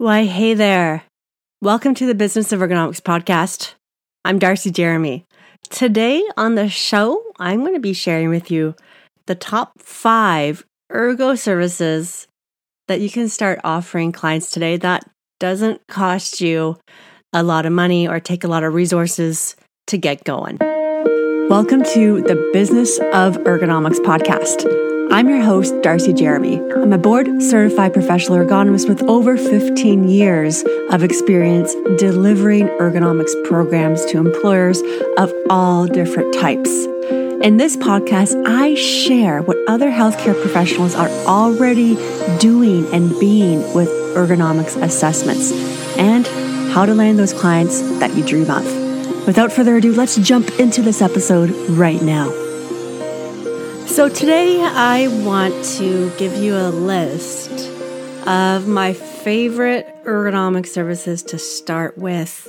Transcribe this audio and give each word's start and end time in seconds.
Why, 0.00 0.26
hey 0.26 0.54
there. 0.54 1.02
Welcome 1.60 1.92
to 1.94 2.06
the 2.06 2.14
Business 2.14 2.52
of 2.52 2.60
Ergonomics 2.60 3.00
podcast. 3.00 3.74
I'm 4.24 4.38
Darcy 4.38 4.70
Jeremy. 4.70 5.24
Today 5.70 6.22
on 6.36 6.54
the 6.54 6.68
show, 6.68 7.20
I'm 7.40 7.62
going 7.62 7.74
to 7.74 7.80
be 7.80 7.94
sharing 7.94 8.28
with 8.28 8.48
you 8.48 8.76
the 9.26 9.34
top 9.34 9.72
five 9.80 10.64
ergo 10.94 11.34
services 11.34 12.28
that 12.86 13.00
you 13.00 13.10
can 13.10 13.28
start 13.28 13.58
offering 13.64 14.12
clients 14.12 14.52
today 14.52 14.76
that 14.76 15.04
doesn't 15.40 15.84
cost 15.88 16.40
you 16.40 16.78
a 17.32 17.42
lot 17.42 17.66
of 17.66 17.72
money 17.72 18.06
or 18.06 18.20
take 18.20 18.44
a 18.44 18.48
lot 18.48 18.62
of 18.62 18.74
resources 18.74 19.56
to 19.88 19.98
get 19.98 20.22
going. 20.22 20.58
Welcome 21.50 21.82
to 21.94 22.22
the 22.22 22.50
Business 22.52 23.00
of 23.12 23.36
Ergonomics 23.38 23.98
podcast. 23.98 24.87
I'm 25.10 25.26
your 25.30 25.40
host, 25.40 25.74
Darcy 25.80 26.12
Jeremy. 26.12 26.60
I'm 26.72 26.92
a 26.92 26.98
board 26.98 27.42
certified 27.42 27.94
professional 27.94 28.36
ergonomist 28.38 28.90
with 28.90 29.02
over 29.04 29.38
15 29.38 30.06
years 30.06 30.62
of 30.90 31.02
experience 31.02 31.74
delivering 31.96 32.66
ergonomics 32.78 33.32
programs 33.44 34.04
to 34.06 34.18
employers 34.18 34.82
of 35.16 35.32
all 35.48 35.86
different 35.86 36.34
types. 36.34 36.68
In 37.40 37.56
this 37.56 37.74
podcast, 37.74 38.46
I 38.46 38.74
share 38.74 39.40
what 39.40 39.56
other 39.66 39.90
healthcare 39.90 40.38
professionals 40.42 40.94
are 40.94 41.08
already 41.26 41.94
doing 42.38 42.86
and 42.92 43.08
being 43.18 43.60
with 43.72 43.88
ergonomics 44.14 44.80
assessments 44.82 45.52
and 45.96 46.26
how 46.72 46.84
to 46.84 46.94
land 46.94 47.18
those 47.18 47.32
clients 47.32 47.80
that 47.98 48.14
you 48.14 48.22
dream 48.26 48.50
of. 48.50 48.62
Without 49.26 49.52
further 49.52 49.76
ado, 49.76 49.94
let's 49.94 50.16
jump 50.16 50.50
into 50.60 50.82
this 50.82 51.00
episode 51.00 51.50
right 51.70 52.02
now. 52.02 52.47
So, 53.98 54.08
today 54.08 54.62
I 54.62 55.08
want 55.24 55.64
to 55.78 56.12
give 56.18 56.36
you 56.36 56.54
a 56.54 56.70
list 56.70 57.50
of 58.28 58.68
my 58.68 58.92
favorite 58.92 59.92
ergonomic 60.04 60.68
services 60.68 61.20
to 61.24 61.36
start 61.40 61.98
with. 61.98 62.46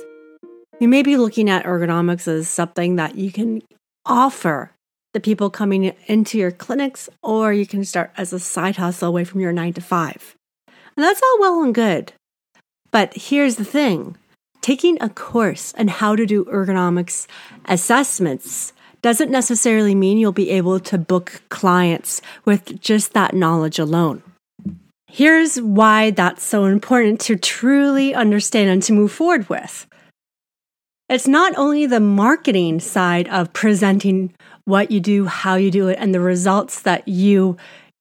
You 0.78 0.86
may 0.86 1.02
be 1.02 1.16
looking 1.16 1.50
at 1.50 1.64
ergonomics 1.64 2.28
as 2.28 2.48
something 2.48 2.94
that 2.94 3.16
you 3.16 3.32
can 3.32 3.62
offer 4.06 4.70
the 5.12 5.18
people 5.18 5.50
coming 5.50 5.92
into 6.06 6.38
your 6.38 6.52
clinics, 6.52 7.08
or 7.20 7.52
you 7.52 7.66
can 7.66 7.84
start 7.84 8.12
as 8.16 8.32
a 8.32 8.38
side 8.38 8.76
hustle 8.76 9.08
away 9.08 9.24
from 9.24 9.40
your 9.40 9.52
nine 9.52 9.72
to 9.72 9.80
five. 9.80 10.36
And 10.68 11.04
that's 11.04 11.20
all 11.20 11.40
well 11.40 11.64
and 11.64 11.74
good. 11.74 12.12
But 12.92 13.12
here's 13.14 13.56
the 13.56 13.64
thing 13.64 14.16
taking 14.60 15.02
a 15.02 15.08
course 15.08 15.74
on 15.76 15.88
how 15.88 16.14
to 16.14 16.26
do 16.26 16.44
ergonomics 16.44 17.26
assessments 17.64 18.72
doesn't 19.02 19.30
necessarily 19.30 19.94
mean 19.94 20.18
you'll 20.18 20.32
be 20.32 20.50
able 20.50 20.80
to 20.80 20.98
book 20.98 21.42
clients 21.48 22.20
with 22.44 22.80
just 22.80 23.12
that 23.14 23.34
knowledge 23.34 23.78
alone. 23.78 24.22
Here's 25.06 25.60
why 25.60 26.10
that's 26.10 26.44
so 26.44 26.66
important 26.66 27.20
to 27.22 27.36
truly 27.36 28.14
understand 28.14 28.70
and 28.70 28.82
to 28.84 28.92
move 28.92 29.10
forward 29.10 29.48
with. 29.48 29.86
It's 31.08 31.26
not 31.26 31.56
only 31.56 31.86
the 31.86 31.98
marketing 31.98 32.78
side 32.78 33.26
of 33.28 33.52
presenting 33.52 34.32
what 34.64 34.92
you 34.92 35.00
do, 35.00 35.26
how 35.26 35.56
you 35.56 35.70
do 35.72 35.88
it, 35.88 35.98
and 35.98 36.14
the 36.14 36.20
results 36.20 36.82
that 36.82 37.08
you 37.08 37.56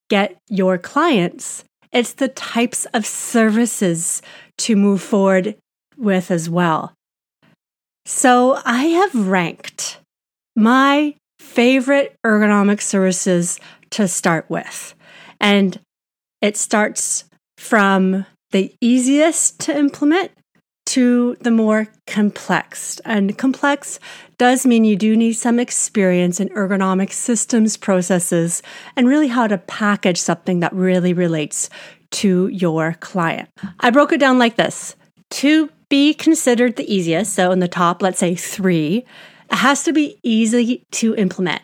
get 0.09 0.37
your 0.49 0.77
clients, 0.77 1.63
it's 1.91 2.13
the 2.13 2.27
types 2.27 2.85
of 2.93 3.05
services 3.05 4.21
to 4.59 4.75
move 4.75 5.01
forward 5.01 5.55
with 5.97 6.29
as 6.29 6.49
well. 6.49 6.93
So 8.05 8.59
I 8.65 8.85
have 8.85 9.15
ranked 9.15 9.99
my 10.59 11.15
favorite 11.39 12.15
ergonomic 12.25 12.81
services 12.81 13.59
to 13.91 14.07
start 14.07 14.45
with. 14.49 14.93
And 15.39 15.79
it 16.41 16.57
starts 16.57 17.25
from 17.57 18.25
the 18.51 18.73
easiest 18.81 19.59
to 19.61 19.77
implement 19.77 20.31
to 20.87 21.37
the 21.41 21.51
more 21.51 21.87
complex. 22.07 22.99
And 23.05 23.37
complex 23.37 23.99
does 24.37 24.65
mean 24.65 24.85
you 24.85 24.95
do 24.95 25.15
need 25.15 25.33
some 25.33 25.59
experience 25.59 26.39
in 26.39 26.49
ergonomic 26.49 27.11
systems 27.11 27.77
processes 27.77 28.63
and 28.95 29.07
really 29.07 29.27
how 29.27 29.45
to 29.47 29.59
package 29.59 30.19
something 30.19 30.61
that 30.61 30.73
really 30.73 31.13
relates 31.13 31.69
to 32.11 32.47
your 32.47 32.95
client. 33.01 33.49
I 33.79 33.91
broke 33.91 34.11
it 34.11 34.19
down 34.19 34.39
like 34.39 34.55
this 34.55 34.95
to 35.31 35.69
be 35.89 36.13
considered 36.13 36.75
the 36.75 36.91
easiest. 36.91 37.33
So 37.33 37.51
in 37.51 37.59
the 37.59 37.67
top, 37.67 38.01
let's 38.01 38.19
say 38.19 38.33
three, 38.33 39.05
it 39.51 39.55
has 39.55 39.83
to 39.83 39.93
be 39.93 40.19
easy 40.23 40.83
to 40.91 41.15
implement. 41.15 41.61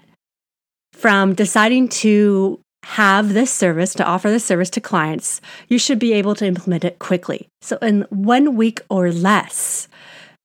From 0.93 1.33
deciding 1.33 1.89
to 1.89 2.59
have 2.83 3.33
this 3.33 3.51
service, 3.51 3.93
to 3.95 4.05
offer 4.05 4.29
this 4.29 4.45
service 4.45 4.69
to 4.71 4.81
clients, 4.81 5.41
you 5.67 5.77
should 5.77 5.99
be 5.99 6.13
able 6.13 6.35
to 6.35 6.45
implement 6.45 6.83
it 6.83 6.99
quickly. 6.99 7.47
So, 7.61 7.77
in 7.81 8.05
one 8.09 8.55
week 8.55 8.81
or 8.89 9.11
less, 9.11 9.87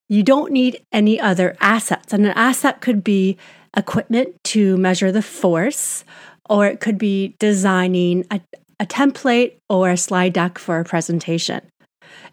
you 0.09 0.23
don't 0.23 0.51
need 0.51 0.83
any 0.91 1.21
other 1.21 1.57
assets. 1.61 2.13
And 2.13 2.27
an 2.27 2.33
asset 2.33 2.81
could 2.81 3.05
be 3.05 3.37
equipment 3.77 4.35
to 4.45 4.77
measure 4.77 5.13
the 5.13 5.23
force, 5.23 6.05
or 6.49 6.67
it 6.67 6.81
could 6.81 6.99
be 6.99 7.37
designing 7.39 8.27
a, 8.31 8.41
a 8.81 8.87
template 8.87 9.55
or 9.69 9.91
a 9.91 9.97
slide 9.97 10.33
deck 10.33 10.59
for 10.59 10.81
a 10.81 10.85
presentation. 10.85 11.61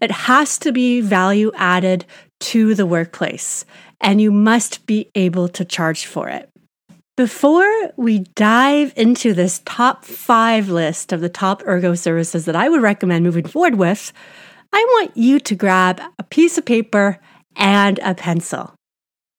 It 0.02 0.12
has 0.12 0.58
to 0.60 0.72
be 0.72 1.02
value 1.02 1.52
added 1.56 2.06
to 2.40 2.74
the 2.74 2.86
workplace 2.86 3.66
and 4.02 4.22
you 4.22 4.32
must 4.32 4.86
be 4.86 5.10
able 5.16 5.48
to 5.50 5.66
charge 5.66 6.06
for 6.06 6.30
it. 6.30 6.50
Before 7.16 7.92
we 7.98 8.20
dive 8.36 8.94
into 8.96 9.34
this 9.34 9.62
top 9.66 10.06
five 10.06 10.70
list 10.70 11.12
of 11.12 11.20
the 11.20 11.30
top 11.30 11.64
ergo 11.68 11.96
services 11.96 12.46
that 12.46 12.56
I 12.56 12.70
would 12.70 12.82
recommend 12.82 13.26
moving 13.26 13.48
forward 13.48 13.76
with, 13.76 14.14
I 14.72 14.84
want 14.92 15.18
you 15.18 15.40
to 15.40 15.56
grab 15.56 16.00
a 16.20 16.24
piece 16.24 16.58
of 16.58 16.66
paper 16.66 17.20
and 17.56 18.00
a 18.04 18.14
pencil. 18.14 18.76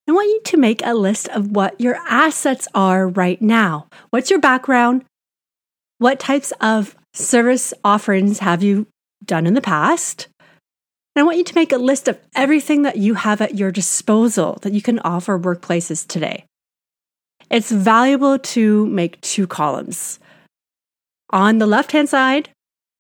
I 0.09 0.13
want 0.13 0.29
you 0.29 0.41
to 0.47 0.57
make 0.57 0.85
a 0.85 0.95
list 0.95 1.29
of 1.29 1.53
what 1.53 1.81
your 1.81 1.99
assets 2.09 2.67
are 2.75 3.07
right 3.07 3.41
now. 3.41 3.89
What's 4.11 4.31
your 4.31 4.41
background? 4.41 5.05
What 5.99 6.19
types 6.19 6.53
of 6.61 6.97
service 7.13 7.75
offerings 7.85 8.39
have 8.39 8.63
you 8.63 8.87
done 9.25 9.47
in 9.47 9.55
the 9.55 9.61
past? 9.61 10.29
And 11.19 11.25
I 11.25 11.27
want 11.27 11.39
you 11.39 11.43
to 11.43 11.55
make 11.57 11.73
a 11.73 11.79
list 11.79 12.07
of 12.07 12.17
everything 12.37 12.83
that 12.83 12.97
you 12.97 13.15
have 13.15 13.41
at 13.41 13.57
your 13.59 13.73
disposal 13.73 14.61
that 14.63 14.73
you 14.73 14.81
can 14.81 15.01
offer 15.01 15.37
workplaces 15.37 16.07
today. 16.07 16.45
It's 17.51 17.73
valuable 17.73 18.39
to 18.39 18.87
make 18.87 19.21
two 19.21 19.49
columns. 19.49 20.21
On 21.31 21.59
the 21.59 21.67
left 21.67 21.91
hand 21.91 22.09
side, 22.09 22.51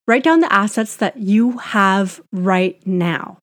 write 0.08 0.24
down 0.24 0.40
the 0.40 0.52
assets 0.52 0.96
that 0.96 1.18
you 1.18 1.58
have 1.58 2.20
right 2.32 2.84
now. 2.84 3.38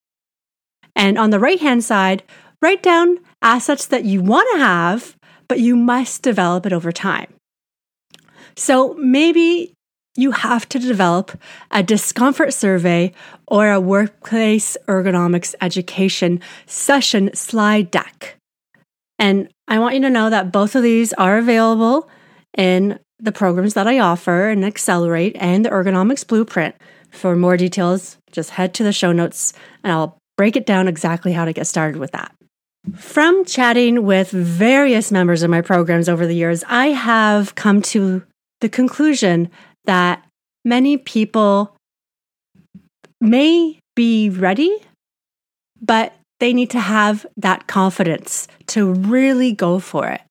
And 0.93 1.17
on 1.17 1.29
the 1.29 1.39
right 1.39 1.61
hand 1.61 1.85
side, 1.85 2.23
write 2.61 2.83
down 2.83 3.19
assets 3.41 3.85
that 3.85 4.03
you 4.03 4.21
want 4.21 4.49
to 4.55 4.59
have, 4.59 5.15
but 5.47 5.61
you 5.61 5.77
must 5.77 6.21
develop 6.21 6.65
it 6.65 6.73
over 6.73 6.91
time. 6.91 7.33
So 8.57 8.93
maybe 8.95 9.71
you 10.15 10.31
have 10.31 10.67
to 10.69 10.79
develop 10.79 11.39
a 11.71 11.83
discomfort 11.83 12.53
survey 12.53 13.11
or 13.47 13.71
a 13.71 13.79
workplace 13.79 14.77
ergonomics 14.87 15.55
education 15.61 16.39
session 16.65 17.29
slide 17.33 17.91
deck. 17.91 18.37
And 19.19 19.49
I 19.67 19.79
want 19.79 19.95
you 19.95 20.01
to 20.01 20.09
know 20.09 20.29
that 20.29 20.51
both 20.51 20.75
of 20.75 20.83
these 20.83 21.13
are 21.13 21.37
available 21.37 22.09
in 22.57 22.99
the 23.19 23.31
programs 23.31 23.73
that 23.73 23.87
I 23.87 23.99
offer 23.99 24.49
in 24.49 24.63
Accelerate 24.63 25.35
and 25.39 25.63
the 25.65 25.69
Ergonomics 25.69 26.27
Blueprint. 26.27 26.75
For 27.11 27.35
more 27.35 27.55
details, 27.55 28.17
just 28.31 28.51
head 28.51 28.73
to 28.75 28.83
the 28.83 28.91
show 28.91 29.11
notes 29.11 29.53
and 29.83 29.93
I'll 29.93 30.17
break 30.37 30.57
it 30.57 30.65
down 30.65 30.87
exactly 30.87 31.31
how 31.31 31.45
to 31.45 31.53
get 31.53 31.67
started 31.67 31.97
with 31.97 32.11
that. 32.11 32.35
From 32.93 33.45
chatting 33.45 34.05
with 34.05 34.29
various 34.31 35.11
members 35.11 35.43
of 35.43 35.49
my 35.49 35.61
programs 35.61 36.07
over 36.07 36.27
the 36.27 36.35
years, 36.35 36.63
I 36.67 36.87
have 36.87 37.55
come 37.55 37.81
to 37.83 38.23
the 38.61 38.69
conclusion 38.69 39.49
that 39.85 40.25
many 40.63 40.97
people 40.97 41.75
may 43.21 43.79
be 43.95 44.29
ready, 44.29 44.77
but 45.81 46.13
they 46.39 46.53
need 46.53 46.69
to 46.71 46.79
have 46.79 47.25
that 47.37 47.67
confidence 47.67 48.47
to 48.67 48.93
really 48.93 49.51
go 49.51 49.79
for 49.79 50.07
it. 50.07 50.21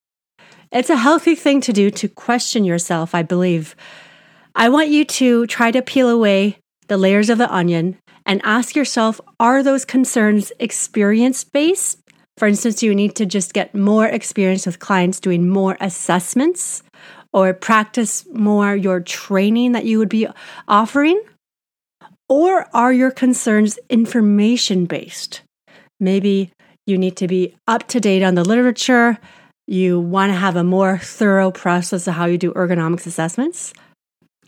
It's 0.71 0.89
a 0.89 0.97
healthy 0.97 1.35
thing 1.35 1.61
to 1.61 1.73
do 1.73 1.89
to 1.91 2.07
question 2.07 2.63
yourself, 2.63 3.15
I 3.15 3.23
believe. 3.23 3.75
I 4.55 4.69
want 4.69 4.89
you 4.89 5.05
to 5.05 5.47
try 5.47 5.71
to 5.71 5.81
peel 5.81 6.09
away 6.09 6.57
the 6.87 6.97
layers 6.97 7.29
of 7.29 7.37
the 7.37 7.53
onion 7.53 7.97
and 8.25 8.41
ask 8.43 8.75
yourself 8.75 9.19
are 9.39 9.63
those 9.63 9.85
concerns 9.85 10.51
experience 10.59 11.43
based? 11.43 11.99
For 12.37 12.47
instance, 12.47 12.83
you 12.83 12.93
need 12.93 13.15
to 13.15 13.25
just 13.25 13.53
get 13.53 13.73
more 13.73 14.05
experience 14.05 14.65
with 14.65 14.79
clients 14.79 15.19
doing 15.19 15.47
more 15.47 15.77
assessments? 15.79 16.83
Or 17.35 17.53
practice 17.53 18.25
more 18.33 18.73
your 18.73 19.01
training 19.01 19.73
that 19.73 19.83
you 19.83 19.99
would 19.99 20.07
be 20.07 20.25
offering? 20.69 21.21
Or 22.29 22.65
are 22.73 22.93
your 22.93 23.11
concerns 23.11 23.77
information 23.89 24.85
based? 24.85 25.41
Maybe 25.99 26.53
you 26.87 26.97
need 26.97 27.17
to 27.17 27.27
be 27.27 27.57
up 27.67 27.87
to 27.89 27.99
date 27.99 28.23
on 28.23 28.35
the 28.35 28.45
literature. 28.45 29.19
You 29.67 29.99
want 29.99 30.31
to 30.31 30.37
have 30.37 30.55
a 30.55 30.63
more 30.63 30.97
thorough 30.97 31.51
process 31.51 32.07
of 32.07 32.13
how 32.13 32.25
you 32.25 32.37
do 32.37 32.53
ergonomics 32.53 33.05
assessments. 33.05 33.73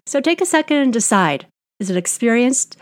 So 0.05 0.21
take 0.21 0.39
a 0.39 0.45
second 0.45 0.77
and 0.77 0.93
decide 0.93 1.45
is 1.79 1.89
it 1.89 1.97
experienced 1.97 2.77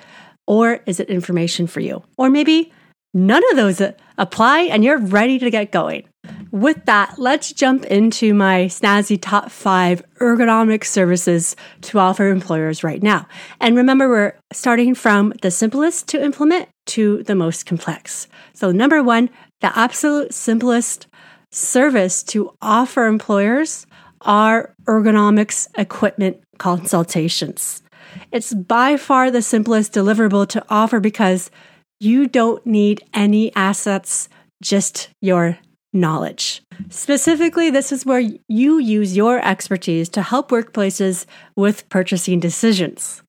Or 0.48 0.81
is 0.86 1.00
it 1.00 1.10
information 1.10 1.66
for 1.66 1.80
you? 1.80 2.04
Or 2.18 2.30
maybe 2.30 2.72
none 3.16 3.42
of 3.50 3.57
those 3.57 3.81
uh, 3.81 3.94
apply 4.19 4.69
and 4.69 4.84
you're 4.84 5.00
ready 5.00 5.40
to 5.40 5.50
get 5.50 5.72
going. 5.72 6.07
With 6.56 6.86
that, 6.86 7.19
let's 7.19 7.52
jump 7.52 7.84
into 7.84 8.34
my 8.34 8.68
snazzy 8.68 9.19
top 9.22 9.52
five 9.52 10.02
ergonomic 10.22 10.86
services 10.86 11.54
to 11.81 12.00
offer 12.00 12.30
employers 12.30 12.81
right 12.81 13.04
now. 13.04 13.28
And 13.60 13.75
remember, 13.75 14.07
we're 14.07 14.36
starting 14.54 14.96
from 14.96 15.34
the 15.42 15.52
simplest 15.52 16.07
to 16.07 16.24
implement 16.24 16.69
to 16.86 17.24
the 17.24 17.36
most 17.36 17.66
complex. 17.66 18.30
So, 18.54 18.72
number 18.72 19.04
one, 19.04 19.31
the 19.60 19.78
absolute 19.78 20.34
simplest 20.34 21.07
service 21.52 22.24
to 22.24 22.56
offer 22.62 23.06
employers 23.06 23.86
are 24.22 24.74
ergonomics 24.86 25.68
equipment 25.78 26.38
consultations. 26.57 27.84
It's 28.31 28.54
by 28.54 28.96
far 28.96 29.30
the 29.30 29.42
simplest 29.42 29.92
deliverable 29.92 30.48
to 30.48 30.63
offer 30.69 31.02
because 31.02 31.52
you 32.00 32.30
don't 32.30 32.66
need 32.66 33.04
any 33.13 33.54
assets, 33.57 34.30
just 34.62 35.10
your 35.19 35.60
knowledge. 35.95 36.62
Specifically, 36.89 37.69
this 37.69 37.92
is 37.92 38.06
where 38.06 38.19
you 38.47 38.77
use 38.77 39.15
your 39.15 39.39
expertise 39.45 40.09
to 40.09 40.21
help 40.21 40.51
workplaces 40.51 41.25
with 41.56 41.88
purchasing 41.89 42.39
decisions. 42.39 43.24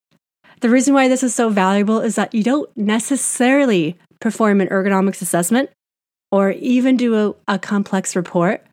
The 0.61 0.71
reason 0.71 0.95
why 0.95 1.09
this 1.09 1.23
is 1.23 1.35
so 1.35 1.49
valuable 1.49 2.01
is 2.01 2.17
that 2.17 2.35
you 2.35 2.43
don't 2.43 2.75
necessarily 2.77 3.97
perform 4.21 4.61
an 4.61 4.69
ergonomics 4.69 5.23
assessment 5.23 5.71
or 6.33 6.51
even 6.53 6.97
do 6.97 7.15
a, 7.49 7.55
a 7.55 7.59
complex 7.59 8.17
report, 8.17 8.67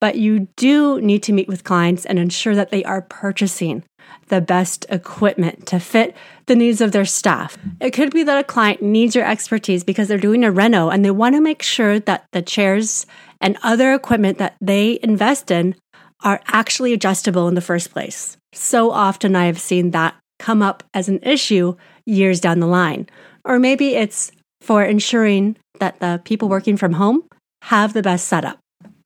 but 0.00 0.16
you 0.16 0.48
do 0.56 1.00
need 1.00 1.22
to 1.24 1.32
meet 1.32 1.48
with 1.48 1.64
clients 1.64 2.04
and 2.04 2.18
ensure 2.18 2.54
that 2.54 2.70
they 2.70 2.84
are 2.84 3.02
purchasing 3.02 3.82
the 4.28 4.40
best 4.40 4.86
equipment 4.88 5.66
to 5.66 5.78
fit 5.78 6.16
the 6.46 6.56
needs 6.56 6.80
of 6.80 6.92
their 6.92 7.04
staff. 7.04 7.56
It 7.80 7.92
could 7.92 8.12
be 8.12 8.22
that 8.24 8.38
a 8.38 8.44
client 8.44 8.82
needs 8.82 9.14
your 9.14 9.26
expertise 9.26 9.84
because 9.84 10.08
they're 10.08 10.18
doing 10.18 10.44
a 10.44 10.50
reno 10.50 10.88
and 10.90 11.04
they 11.04 11.10
want 11.10 11.34
to 11.34 11.40
make 11.40 11.62
sure 11.62 12.00
that 12.00 12.26
the 12.32 12.42
chairs 12.42 13.06
and 13.40 13.58
other 13.62 13.92
equipment 13.92 14.38
that 14.38 14.56
they 14.60 14.98
invest 15.02 15.50
in 15.50 15.74
are 16.22 16.40
actually 16.46 16.92
adjustable 16.92 17.46
in 17.48 17.54
the 17.54 17.60
first 17.60 17.90
place. 17.90 18.36
So 18.52 18.90
often 18.90 19.36
I 19.36 19.46
have 19.46 19.60
seen 19.60 19.90
that 19.90 20.16
come 20.38 20.62
up 20.62 20.82
as 20.94 21.08
an 21.08 21.20
issue 21.22 21.76
years 22.04 22.40
down 22.40 22.60
the 22.60 22.66
line. 22.66 23.08
Or 23.44 23.58
maybe 23.58 23.94
it's 23.94 24.32
for 24.60 24.82
ensuring 24.82 25.56
that 25.78 26.00
the 26.00 26.20
people 26.24 26.48
working 26.48 26.76
from 26.76 26.94
home 26.94 27.24
have 27.62 27.92
the 27.92 28.02
best 28.02 28.28
setup. 28.28 28.58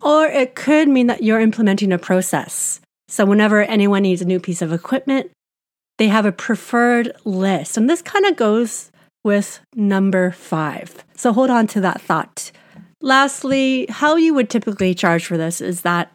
Or 0.03 0.27
it 0.27 0.55
could 0.55 0.89
mean 0.89 1.09
that 1.09 1.23
you're 1.23 1.41
implementing 1.41 1.93
a 1.93 1.99
process. 1.99 2.81
So, 3.11 3.25
whenever 3.25 3.63
anyone 3.63 4.03
needs 4.03 4.23
a 4.23 4.25
new 4.25 4.39
piece 4.39 4.63
of 4.63 4.73
equipment, 4.73 5.33
they 5.99 6.07
have 6.07 6.27
a 6.27 6.33
preferred 6.33 7.13
list. 7.25 7.77
And 7.77 7.91
this 7.91 8.03
kind 8.03 8.25
of 8.25 8.37
goes 8.37 8.93
with 9.25 9.61
number 9.75 10.31
five. 10.31 11.05
So, 11.17 11.33
hold 11.33 11.51
on 11.51 11.67
to 11.69 11.81
that 11.81 12.01
thought. 12.01 12.53
Lastly, 13.03 13.87
how 13.91 14.15
you 14.15 14.33
would 14.35 14.49
typically 14.49 14.95
charge 14.95 15.27
for 15.27 15.37
this 15.37 15.61
is 15.61 15.81
that 15.83 16.13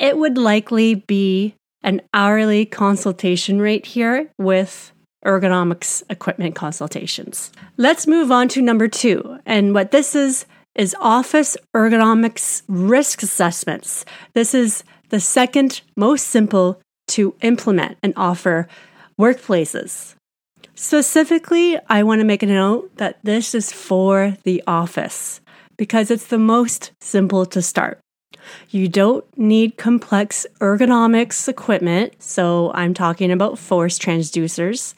it 0.00 0.18
would 0.18 0.36
likely 0.36 0.96
be 0.96 1.54
an 1.84 2.02
hourly 2.12 2.66
consultation 2.66 3.60
rate 3.60 3.86
here 3.86 4.28
with 4.38 4.90
ergonomics 5.24 6.02
equipment 6.10 6.56
consultations. 6.56 7.52
Let's 7.76 8.08
move 8.08 8.32
on 8.32 8.48
to 8.48 8.62
number 8.62 8.88
two. 8.88 9.38
And 9.46 9.72
what 9.72 9.92
this 9.92 10.16
is, 10.16 10.46
is 10.74 10.96
office 11.00 11.56
ergonomics 11.76 12.62
risk 12.66 13.22
assessments. 13.22 14.04
This 14.34 14.54
is 14.54 14.82
the 15.08 15.20
second 15.20 15.80
most 15.96 16.26
simple 16.26 16.80
to 17.08 17.34
implement 17.40 17.98
and 18.02 18.12
offer 18.16 18.68
workplaces. 19.18 20.14
Specifically, 20.74 21.78
I 21.88 22.02
want 22.02 22.20
to 22.20 22.24
make 22.24 22.42
a 22.42 22.46
note 22.46 22.96
that 22.96 23.18
this 23.24 23.54
is 23.54 23.72
for 23.72 24.36
the 24.44 24.62
office 24.66 25.40
because 25.76 26.10
it's 26.10 26.26
the 26.26 26.38
most 26.38 26.92
simple 27.00 27.46
to 27.46 27.62
start. 27.62 27.98
You 28.70 28.88
don't 28.88 29.24
need 29.36 29.76
complex 29.76 30.46
ergonomics 30.60 31.48
equipment, 31.48 32.22
so 32.22 32.70
I'm 32.74 32.94
talking 32.94 33.30
about 33.30 33.58
force 33.58 33.98
transducers. 33.98 34.94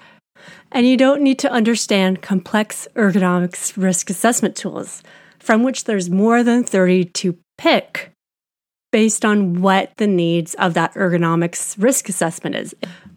And 0.73 0.87
you 0.87 0.97
don't 0.97 1.23
need 1.23 1.39
to 1.41 1.51
understand 1.51 2.23
complex 2.23 2.87
ergonomics 2.95 3.77
risk 3.77 4.11
assessment 4.11 4.57
tools, 4.57 5.03
from 5.39 5.63
which 5.63 5.85
there's 5.85 6.11
more 6.11 6.43
than 6.43 6.65
30 6.65 7.07
to 7.07 7.39
pick 7.59 8.13
based 8.93 9.25
on 9.25 9.61
what 9.61 9.93
the 9.97 10.07
needs 10.07 10.55
of 10.55 10.75
that 10.75 10.95
ergonomics 10.95 11.81
risk 11.83 12.09
assessment 12.09 12.57
is. 12.57 12.75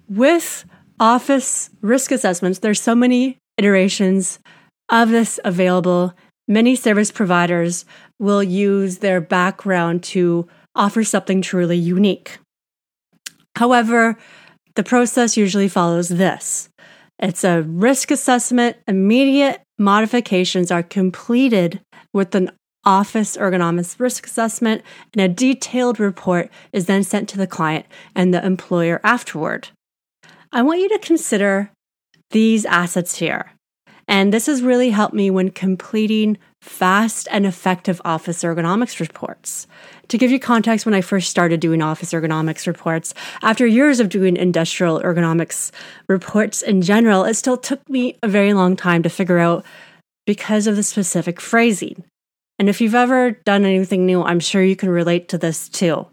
With 0.08 0.66
office 1.00 1.70
risk 1.81 2.12
assessments, 2.12 2.60
there's 2.60 2.81
so 2.81 2.96
many 2.96 3.38
iterations 3.58 4.40
of 4.90 5.10
this 5.10 5.40
available. 5.44 6.14
Many 6.48 6.75
service 6.75 7.12
providers 7.12 7.86
will 8.20 8.44
use 8.44 9.00
their 9.00 9.22
background 9.22 10.04
to 10.04 10.48
offer 10.75 11.04
something 11.04 11.42
truly 11.42 11.78
unique. 11.78 12.38
However, 13.56 14.18
the 14.75 14.84
process 14.84 15.38
usually 15.38 15.68
follows 15.68 16.10
this 16.10 16.70
it's 17.20 17.44
a 17.44 17.62
risk 17.62 18.12
assessment. 18.12 18.78
Immediate 18.88 19.62
modifications 19.78 20.72
are 20.72 20.84
completed 20.84 21.81
with 22.12 22.36
an 22.36 22.52
office 22.85 23.38
ergonomics 23.38 24.00
risk 24.00 24.27
assessment, 24.27 24.81
and 25.13 25.21
a 25.21 25.27
detailed 25.27 26.00
report 26.00 26.50
is 26.71 26.85
then 26.85 27.03
sent 27.03 27.30
to 27.30 27.38
the 27.38 27.47
client 27.47 27.85
and 28.15 28.33
the 28.33 28.45
employer 28.45 29.00
afterward. 29.03 29.69
I 30.51 30.62
want 30.62 30.81
you 30.81 30.89
to 30.89 31.00
consider 31.00 31.71
these 32.31 32.65
assets 32.65 33.18
here. 33.18 33.51
And 34.07 34.33
this 34.33 34.47
has 34.47 34.62
really 34.62 34.89
helped 34.89 35.13
me 35.13 35.30
when 35.30 35.50
completing 35.50 36.38
fast 36.62 37.27
and 37.31 37.45
effective 37.45 38.01
office 38.03 38.44
ergonomics 38.44 39.00
reports. 39.00 39.65
To 40.09 40.18
give 40.18 40.31
you 40.31 40.39
context, 40.39 40.86
when 40.86 40.95
I 40.95 41.01
first 41.01 41.29
started 41.29 41.59
doing 41.59 41.81
office 41.81 42.13
ergonomics 42.13 42.68
reports, 42.68 43.13
after 43.41 43.65
years 43.65 44.00
of 44.00 44.09
doing 44.09 44.36
industrial 44.36 45.00
ergonomics 45.01 45.71
reports 46.07 46.62
in 46.62 46.81
general, 46.81 47.24
it 47.24 47.36
still 47.36 47.57
took 47.57 47.88
me 47.89 48.18
a 48.21 48.27
very 48.27 48.53
long 48.53 48.75
time 48.75 49.03
to 49.03 49.09
figure 49.09 49.39
out 49.39 49.65
because 50.25 50.68
of 50.68 50.75
the 50.75 50.83
specific 50.83 51.39
phrasing. 51.39 52.03
And 52.63 52.69
if 52.69 52.80
you've 52.80 52.95
ever 52.95 53.31
done 53.31 53.65
anything 53.65 54.06
new, 54.06 54.24
I'm 54.24 54.39
sure 54.39 54.63
you 54.63 54.77
can 54.77 54.88
relate 54.88 55.27
to 55.27 55.38
this 55.38 55.68
too. 55.68 56.07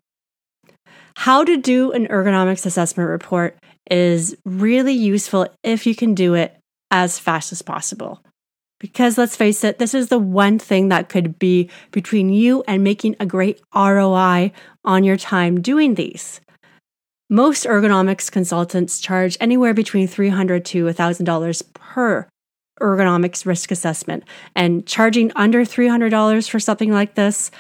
How 1.15 1.45
to 1.45 1.57
do 1.57 1.93
an 1.93 2.09
ergonomics 2.09 2.67
assessment 2.67 3.09
report 3.09 3.57
is 3.89 4.37
really 4.45 4.93
useful 4.93 5.47
if 5.63 5.87
you 5.87 5.95
can 5.95 6.13
do 6.13 6.35
it 6.35 6.59
as 6.91 7.21
fast 7.21 7.53
as 7.53 7.63
possible. 7.63 8.21
Because 8.81 9.17
let's 9.17 9.37
face 9.37 9.63
it, 9.63 9.79
this 9.79 9.95
is 9.95 10.09
the 10.09 10.19
one 10.19 10.59
thing 10.59 10.89
that 10.89 11.09
could 11.09 11.39
be 11.39 11.71
between 11.93 12.31
you 12.31 12.65
and 12.67 12.83
making 12.83 13.15
a 13.21 13.27
great 13.27 13.61
ROI 13.73 14.51
on 14.85 15.05
your 15.05 15.17
time 15.17 15.61
doing 15.61 15.95
these. 15.95 16.41
Most 17.29 17.65
ergonomics 17.65 18.29
consultants 18.29 18.99
charge 18.99 19.37
anywhere 19.39 19.73
between 19.73 20.09
300 20.09 20.65
to 20.65 20.87
$1,000 20.87 21.73
per 21.75 22.29
ergonomics 22.81 23.47
risk 23.47 23.71
assessment. 23.71 24.25
And 24.57 24.87
charging 24.87 25.33
under 25.37 25.65
$300 25.65 26.49
for 26.49 26.61
something 26.61 26.93
like 26.93 27.15
this 27.15 27.51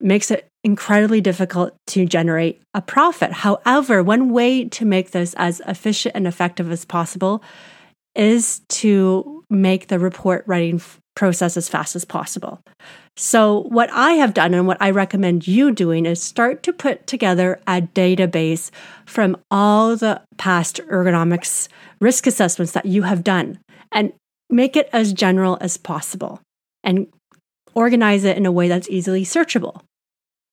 makes 0.00 0.30
it 0.30 0.48
incredibly 0.64 1.20
difficult 1.20 1.74
to 1.86 2.06
generate 2.06 2.62
a 2.72 2.82
profit. 2.82 3.32
However, 3.32 4.02
one 4.02 4.30
way 4.30 4.64
to 4.70 4.84
make 4.84 5.12
this 5.12 5.34
as 5.34 5.60
efficient 5.66 6.16
and 6.16 6.26
effective 6.26 6.70
as 6.72 6.84
possible 6.84 7.42
is 8.14 8.60
to 8.68 9.44
make 9.50 9.88
the 9.88 9.98
report 9.98 10.44
writing 10.46 10.80
process 11.14 11.56
as 11.56 11.68
fast 11.68 11.94
as 11.94 12.04
possible. 12.04 12.60
So, 13.16 13.66
what 13.68 13.90
I 13.92 14.12
have 14.12 14.34
done 14.34 14.54
and 14.54 14.66
what 14.66 14.78
I 14.80 14.90
recommend 14.90 15.46
you 15.46 15.70
doing 15.70 16.06
is 16.06 16.20
start 16.20 16.62
to 16.64 16.72
put 16.72 17.06
together 17.06 17.60
a 17.66 17.82
database 17.82 18.70
from 19.06 19.36
all 19.50 19.96
the 19.96 20.20
past 20.38 20.80
ergonomics 20.90 21.68
risk 22.00 22.26
assessments 22.26 22.72
that 22.72 22.86
you 22.86 23.02
have 23.02 23.22
done 23.22 23.60
and 23.92 24.12
make 24.50 24.76
it 24.76 24.88
as 24.92 25.12
general 25.12 25.58
as 25.60 25.76
possible 25.76 26.40
and 26.82 27.06
organize 27.74 28.24
it 28.24 28.36
in 28.36 28.46
a 28.46 28.52
way 28.52 28.68
that's 28.68 28.88
easily 28.88 29.24
searchable. 29.24 29.80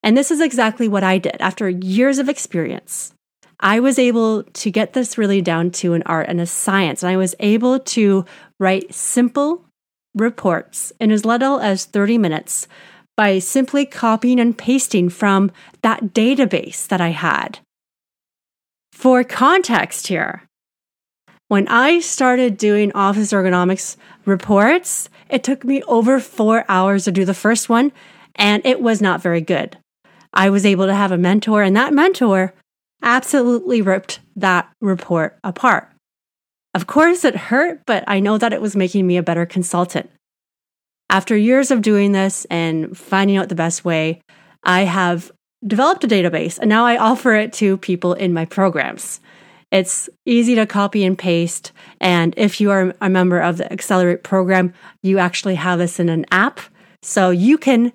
And 0.04 0.18
this 0.18 0.32
is 0.32 0.42
exactly 0.42 0.88
what 0.88 1.04
I 1.04 1.18
did 1.18 1.38
after 1.40 1.70
years 1.70 2.18
of 2.18 2.30
experience. 2.30 3.14
I 3.60 3.80
was 3.80 4.00
able 4.00 4.44
to 4.44 4.72
get 4.72 4.94
this 4.94 5.18
really 5.18 5.42
down 5.42 5.70
to 5.72 5.94
an 5.94 6.02
art 6.08 6.28
and 6.28 6.42
a 6.42 6.48
science, 6.48 7.04
and 7.04 7.12
I 7.12 7.18
was 7.18 7.36
able 7.40 7.80
to 7.80 8.26
write 8.60 8.94
simple 8.94 9.66
reports 10.16 10.92
in 11.00 11.12
as 11.12 11.26
little 11.26 11.60
as 11.60 11.86
30 11.86 12.18
minutes 12.18 12.68
by 13.16 13.38
simply 13.38 13.86
copying 13.86 14.40
and 14.40 14.58
pasting 14.58 15.10
from 15.10 15.52
that 15.84 16.06
database 16.08 16.88
that 16.88 17.02
I 17.02 17.10
had. 17.10 17.60
For 18.92 19.24
context 19.24 20.08
here, 20.08 20.44
when 21.52 21.68
I 21.68 22.00
started 22.00 22.56
doing 22.56 22.94
office 22.94 23.34
ergonomics 23.34 23.98
reports, 24.24 25.10
it 25.30 25.44
took 25.44 25.66
me 25.66 25.84
over 25.84 26.18
four 26.22 26.64
hours 26.70 27.04
to 27.04 27.12
do 27.12 27.26
the 27.26 27.34
first 27.34 27.68
one, 27.68 27.92
and 28.36 28.66
it 28.66 28.82
was 28.82 29.02
not 29.02 29.22
very 29.22 29.42
good. 29.42 29.78
I 30.34 30.50
was 30.50 30.66
able 30.66 30.86
to 30.86 30.96
have 30.96 31.12
a 31.12 31.18
mentor, 31.18 31.62
and 31.62 31.76
that 31.76 31.94
mentor 31.94 32.54
absolutely 33.04 33.82
ripped 33.82 34.22
that 34.38 34.72
report 34.80 35.38
apart. 35.44 35.92
Of 36.74 36.88
course, 36.88 37.26
it 37.26 37.36
hurt, 37.36 37.82
but 37.86 38.06
I 38.08 38.22
know 38.22 38.38
that 38.38 38.54
it 38.54 38.62
was 38.62 38.78
making 38.78 39.06
me 39.06 39.18
a 39.18 39.24
better 39.24 39.46
consultant. 39.46 40.10
After 41.10 41.36
years 41.36 41.70
of 41.70 41.82
doing 41.82 42.14
this 42.14 42.46
and 42.50 42.98
finding 42.98 43.36
out 43.36 43.50
the 43.50 43.56
best 43.56 43.84
way, 43.84 44.22
I 44.64 44.84
have 44.84 45.34
developed 45.68 46.06
a 46.06 46.08
database 46.08 46.58
and 46.60 46.70
now 46.70 46.86
I 46.86 46.96
offer 46.96 47.34
it 47.34 47.52
to 47.54 47.76
people 47.76 48.14
in 48.14 48.32
my 48.32 48.46
programs. 48.46 49.20
It's 49.72 50.10
easy 50.26 50.56
to 50.56 50.66
copy 50.66 51.04
and 51.06 51.18
paste. 51.18 51.72
And 52.00 52.34
if 52.38 52.60
you 52.60 52.72
are 52.72 52.94
a 53.02 53.10
member 53.10 53.40
of 53.40 53.58
the 53.58 53.72
Accelerate 53.72 54.24
program, 54.24 54.74
you 55.02 55.18
actually 55.18 55.56
have 55.56 55.80
this 55.80 56.00
in 56.00 56.10
an 56.10 56.26
app. 56.32 56.60
So 57.02 57.30
you 57.30 57.58
can 57.58 57.94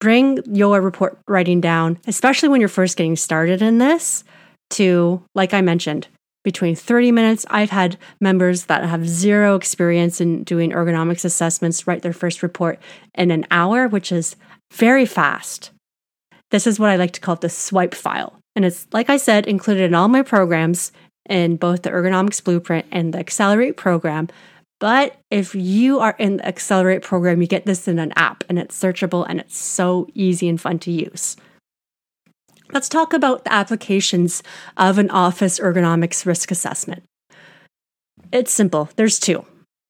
bring 0.00 0.38
your 0.54 0.80
report 0.80 1.18
writing 1.26 1.60
down, 1.60 1.98
especially 2.06 2.48
when 2.48 2.60
you're 2.60 2.68
first 2.68 2.96
getting 2.96 3.16
started 3.16 3.62
in 3.62 3.78
this, 3.78 4.24
to, 4.70 5.22
like 5.34 5.54
I 5.54 5.60
mentioned, 5.60 6.06
between 6.44 6.76
30 6.76 7.12
minutes. 7.12 7.46
I've 7.50 7.70
had 7.70 7.96
members 8.20 8.66
that 8.66 8.84
have 8.84 9.08
zero 9.08 9.56
experience 9.56 10.20
in 10.20 10.44
doing 10.44 10.70
ergonomics 10.70 11.24
assessments 11.24 11.86
write 11.86 12.02
their 12.02 12.12
first 12.12 12.42
report 12.42 12.78
in 13.14 13.30
an 13.30 13.46
hour, 13.50 13.88
which 13.88 14.12
is 14.12 14.36
very 14.72 15.06
fast. 15.06 15.72
This 16.50 16.66
is 16.66 16.78
what 16.78 16.90
I 16.90 16.96
like 16.96 17.12
to 17.12 17.20
call 17.20 17.36
the 17.36 17.48
swipe 17.48 17.94
file. 17.94 18.38
And 18.58 18.64
it's, 18.64 18.88
like 18.92 19.08
I 19.08 19.18
said, 19.18 19.46
included 19.46 19.84
in 19.84 19.94
all 19.94 20.08
my 20.08 20.22
programs 20.22 20.90
in 21.30 21.58
both 21.58 21.82
the 21.82 21.90
Ergonomics 21.90 22.42
Blueprint 22.42 22.86
and 22.90 23.14
the 23.14 23.18
Accelerate 23.20 23.76
program. 23.76 24.26
But 24.80 25.16
if 25.30 25.54
you 25.54 26.00
are 26.00 26.16
in 26.18 26.38
the 26.38 26.48
Accelerate 26.48 27.02
program, 27.02 27.40
you 27.40 27.46
get 27.46 27.66
this 27.66 27.86
in 27.86 28.00
an 28.00 28.12
app 28.16 28.42
and 28.48 28.58
it's 28.58 28.76
searchable 28.76 29.24
and 29.28 29.38
it's 29.38 29.56
so 29.56 30.08
easy 30.12 30.48
and 30.48 30.60
fun 30.60 30.80
to 30.80 30.90
use. 30.90 31.36
Let's 32.72 32.88
talk 32.88 33.12
about 33.12 33.44
the 33.44 33.52
applications 33.52 34.42
of 34.76 34.98
an 34.98 35.10
office 35.10 35.60
ergonomics 35.60 36.26
risk 36.26 36.50
assessment. 36.50 37.04
It's 38.32 38.50
simple, 38.50 38.90
there's 38.96 39.20
two. 39.20 39.46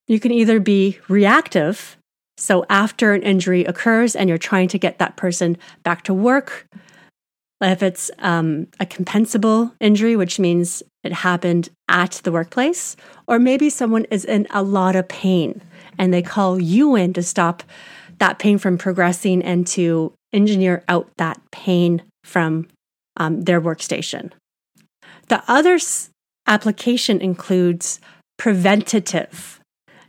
You 0.08 0.20
can 0.20 0.30
either 0.30 0.60
be 0.60 0.98
reactive 1.08 1.96
so, 2.38 2.64
after 2.70 3.14
an 3.14 3.22
injury 3.22 3.64
occurs 3.64 4.14
and 4.14 4.28
you're 4.28 4.38
trying 4.38 4.68
to 4.68 4.78
get 4.78 4.98
that 4.98 5.16
person 5.16 5.56
back 5.82 6.02
to 6.04 6.14
work, 6.14 6.68
if 7.60 7.82
it's 7.82 8.10
um, 8.20 8.68
a 8.78 8.86
compensable 8.86 9.72
injury, 9.80 10.16
which 10.16 10.38
means 10.38 10.82
it 11.02 11.12
happened 11.12 11.68
at 11.88 12.20
the 12.24 12.32
workplace, 12.32 12.96
or 13.26 13.38
maybe 13.38 13.70
someone 13.70 14.04
is 14.10 14.24
in 14.24 14.46
a 14.50 14.62
lot 14.62 14.94
of 14.94 15.08
pain 15.08 15.60
and 15.98 16.14
they 16.14 16.22
call 16.22 16.60
you 16.60 16.94
in 16.94 17.12
to 17.14 17.22
stop 17.22 17.62
that 18.18 18.38
pain 18.38 18.58
from 18.58 18.78
progressing 18.78 19.42
and 19.42 19.66
to 19.66 20.12
engineer 20.32 20.84
out 20.88 21.08
that 21.16 21.40
pain 21.50 22.02
from 22.24 22.68
um, 23.16 23.42
their 23.42 23.60
workstation. 23.60 24.30
The 25.28 25.42
other 25.48 25.78
application 26.46 27.20
includes 27.20 28.00
preventative 28.38 29.58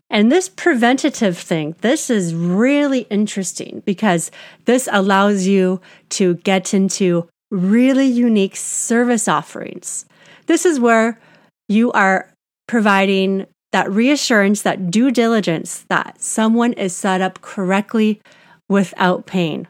and 0.10 0.32
this 0.32 0.50
preventative 0.50 1.38
thing, 1.38 1.76
this 1.82 2.10
is 2.10 2.34
really 2.34 3.02
interesting 3.12 3.84
because 3.86 4.32
this 4.66 4.90
allows 4.92 5.46
you 5.46 5.82
to 6.10 6.36
get 6.36 6.74
into 6.74 7.28
really 7.52 8.08
unique 8.08 8.56
service 8.56 9.28
offerings. 9.28 10.06
This 10.46 10.66
is 10.66 10.80
where 10.80 11.20
you 11.68 11.92
are 11.92 12.32
providing 12.68 13.46
that 13.72 13.92
reassurance, 13.92 14.64
that 14.64 14.90
due 14.90 15.12
diligence 15.12 15.86
that 15.90 16.22
someone 16.22 16.74
is 16.74 16.96
set 16.96 17.22
up 17.22 17.42
correctly 17.42 18.22
without 18.68 19.26
pain. 19.26 19.68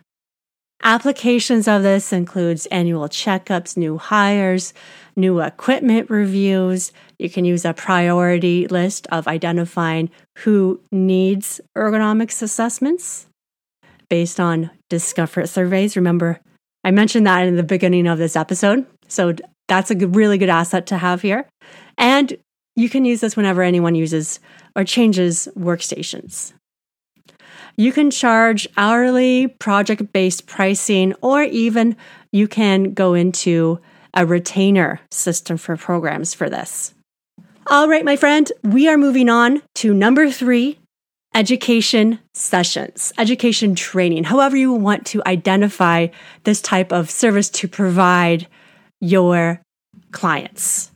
Applications 0.81 1.67
of 1.67 1.83
this 1.83 2.13
includes 2.13 2.65
annual 2.67 3.09
checkups, 3.09 3.75
new 3.75 3.97
hires, 3.97 4.73
new 5.17 5.41
equipment 5.41 6.09
reviews. 6.09 6.93
You 7.17 7.29
can 7.29 7.43
use 7.43 7.65
a 7.65 7.73
priority 7.73 8.65
list 8.67 9.05
of 9.11 9.27
identifying 9.27 10.09
who 10.39 10.79
needs 10.89 11.59
ergonomics 11.77 12.41
assessments 12.41 13.27
based 14.09 14.39
on 14.39 14.71
discomfort 14.89 15.49
surveys. 15.49 15.97
Remember, 15.97 16.39
I 16.83 16.91
mentioned 16.91 17.27
that 17.27 17.47
in 17.47 17.55
the 17.55 17.63
beginning 17.63 18.07
of 18.07 18.17
this 18.17 18.35
episode. 18.35 18.85
So 19.07 19.33
that's 19.67 19.91
a 19.91 19.95
good, 19.95 20.15
really 20.15 20.37
good 20.37 20.49
asset 20.49 20.87
to 20.87 20.97
have 20.97 21.21
here. 21.21 21.47
And 21.97 22.37
you 22.75 22.89
can 22.89 23.05
use 23.05 23.21
this 23.21 23.35
whenever 23.35 23.61
anyone 23.61 23.95
uses 23.95 24.39
or 24.75 24.83
changes 24.83 25.47
workstations. 25.57 26.53
You 27.75 27.91
can 27.91 28.11
charge 28.11 28.67
hourly, 28.77 29.47
project 29.47 30.11
based 30.11 30.47
pricing, 30.47 31.13
or 31.21 31.43
even 31.43 31.95
you 32.31 32.47
can 32.47 32.93
go 32.93 33.13
into 33.13 33.79
a 34.13 34.25
retainer 34.25 34.99
system 35.11 35.57
for 35.57 35.77
programs 35.77 36.33
for 36.33 36.49
this. 36.49 36.93
All 37.67 37.87
right, 37.87 38.03
my 38.03 38.15
friend, 38.15 38.51
we 38.63 38.87
are 38.87 38.97
moving 38.97 39.29
on 39.29 39.61
to 39.75 39.93
number 39.93 40.29
three 40.31 40.79
education 41.35 42.19
sessions, 42.33 43.13
education 43.17 43.75
training, 43.75 44.23
however 44.23 44.57
you 44.57 44.73
want 44.73 45.05
to 45.07 45.21
identify 45.25 46.07
this 46.43 46.61
type 46.61 46.91
of 46.91 47.09
service 47.09 47.49
to 47.49 47.67
provide 47.67 48.47
your 48.99 49.61
clients. 50.11 50.91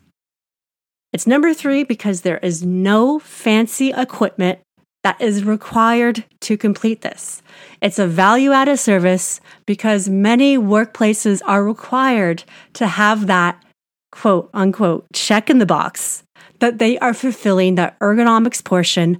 It's 1.13 1.27
number 1.27 1.53
three 1.53 1.83
because 1.83 2.21
there 2.21 2.39
is 2.39 2.63
no 2.63 3.19
fancy 3.19 3.91
equipment 3.91 4.59
that 5.03 5.21
is 5.21 5.43
required 5.43 6.23
to 6.41 6.57
complete 6.57 7.01
this. 7.01 7.41
It's 7.81 7.99
a 7.99 8.07
value 8.07 8.51
added 8.51 8.77
service 8.77 9.41
because 9.65 10.09
many 10.09 10.57
workplaces 10.57 11.41
are 11.45 11.63
required 11.63 12.43
to 12.73 12.87
have 12.87 13.27
that 13.27 13.63
quote 14.11 14.49
unquote 14.53 15.05
check 15.13 15.49
in 15.49 15.59
the 15.59 15.65
box 15.65 16.23
that 16.59 16.79
they 16.79 16.97
are 16.99 17.13
fulfilling 17.13 17.75
the 17.75 17.93
ergonomics 17.99 18.63
portion 18.63 19.19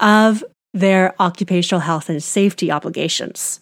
of 0.00 0.42
their 0.74 1.14
occupational 1.20 1.80
health 1.80 2.08
and 2.08 2.22
safety 2.22 2.70
obligations. 2.70 3.60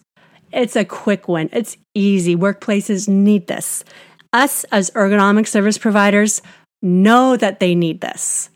It's 0.51 0.75
a 0.75 0.85
quick 0.85 1.27
win. 1.27 1.49
It's 1.53 1.77
easy. 1.93 2.35
Workplaces 2.35 3.07
need 3.07 3.47
this. 3.47 3.83
Us 4.33 4.63
as 4.71 4.89
ergonomic 4.91 5.47
service 5.47 5.77
providers 5.77 6.41
know 6.81 7.35
that 7.35 7.59
they 7.59 7.75
need 7.75 8.01
this. 8.01 8.49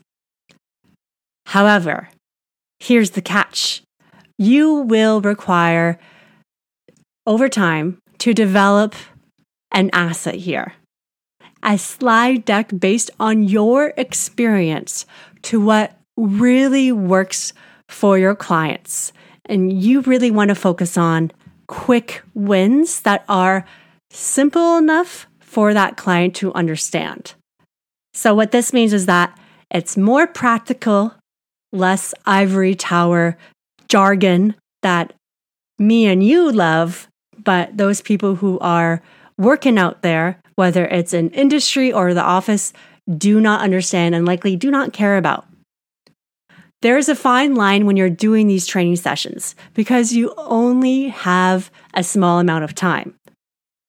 However, 1.46 2.08
Here's 2.84 3.12
the 3.12 3.22
catch 3.22 3.82
you 4.36 4.74
will 4.74 5.22
require 5.22 5.98
over 7.26 7.48
time 7.48 7.96
to 8.18 8.34
develop 8.34 8.94
an 9.72 9.88
asset 9.94 10.34
here. 10.34 10.74
A 11.62 11.78
slide 11.78 12.44
deck 12.44 12.72
based 12.78 13.10
on 13.18 13.42
your 13.42 13.94
experience 13.96 15.06
to 15.42 15.62
what 15.62 15.98
really 16.18 16.92
works 16.92 17.54
for 17.88 18.18
your 18.18 18.34
clients. 18.34 19.12
And 19.46 19.72
you 19.72 20.00
really 20.02 20.30
want 20.30 20.48
to 20.48 20.54
focus 20.54 20.96
on 20.96 21.30
quick 21.66 22.22
wins 22.34 23.00
that 23.00 23.24
are 23.28 23.64
simple 24.10 24.76
enough 24.76 25.26
for 25.40 25.74
that 25.74 25.96
client 25.96 26.34
to 26.36 26.52
understand. 26.54 27.34
So, 28.14 28.34
what 28.34 28.52
this 28.52 28.72
means 28.72 28.92
is 28.92 29.06
that 29.06 29.38
it's 29.70 29.96
more 29.96 30.26
practical 30.26 31.14
less 31.72 32.14
ivory 32.24 32.74
tower 32.74 33.36
jargon 33.88 34.54
that 34.82 35.12
me 35.78 36.06
and 36.06 36.22
you 36.22 36.50
love, 36.52 37.08
but 37.42 37.76
those 37.76 38.00
people 38.00 38.36
who 38.36 38.58
are 38.60 39.02
working 39.36 39.78
out 39.78 40.02
there, 40.02 40.40
whether 40.54 40.86
it's 40.86 41.12
in 41.12 41.30
industry 41.30 41.92
or 41.92 42.14
the 42.14 42.22
office, 42.22 42.72
do 43.18 43.40
not 43.40 43.60
understand 43.60 44.14
and 44.14 44.24
likely 44.24 44.56
do 44.56 44.70
not 44.70 44.92
care 44.92 45.16
about. 45.16 45.46
There 46.84 46.98
is 46.98 47.08
a 47.08 47.16
fine 47.16 47.54
line 47.54 47.86
when 47.86 47.96
you're 47.96 48.10
doing 48.10 48.46
these 48.46 48.66
training 48.66 48.96
sessions 48.96 49.54
because 49.72 50.12
you 50.12 50.34
only 50.36 51.08
have 51.08 51.70
a 51.94 52.04
small 52.04 52.40
amount 52.40 52.62
of 52.64 52.74
time. 52.74 53.14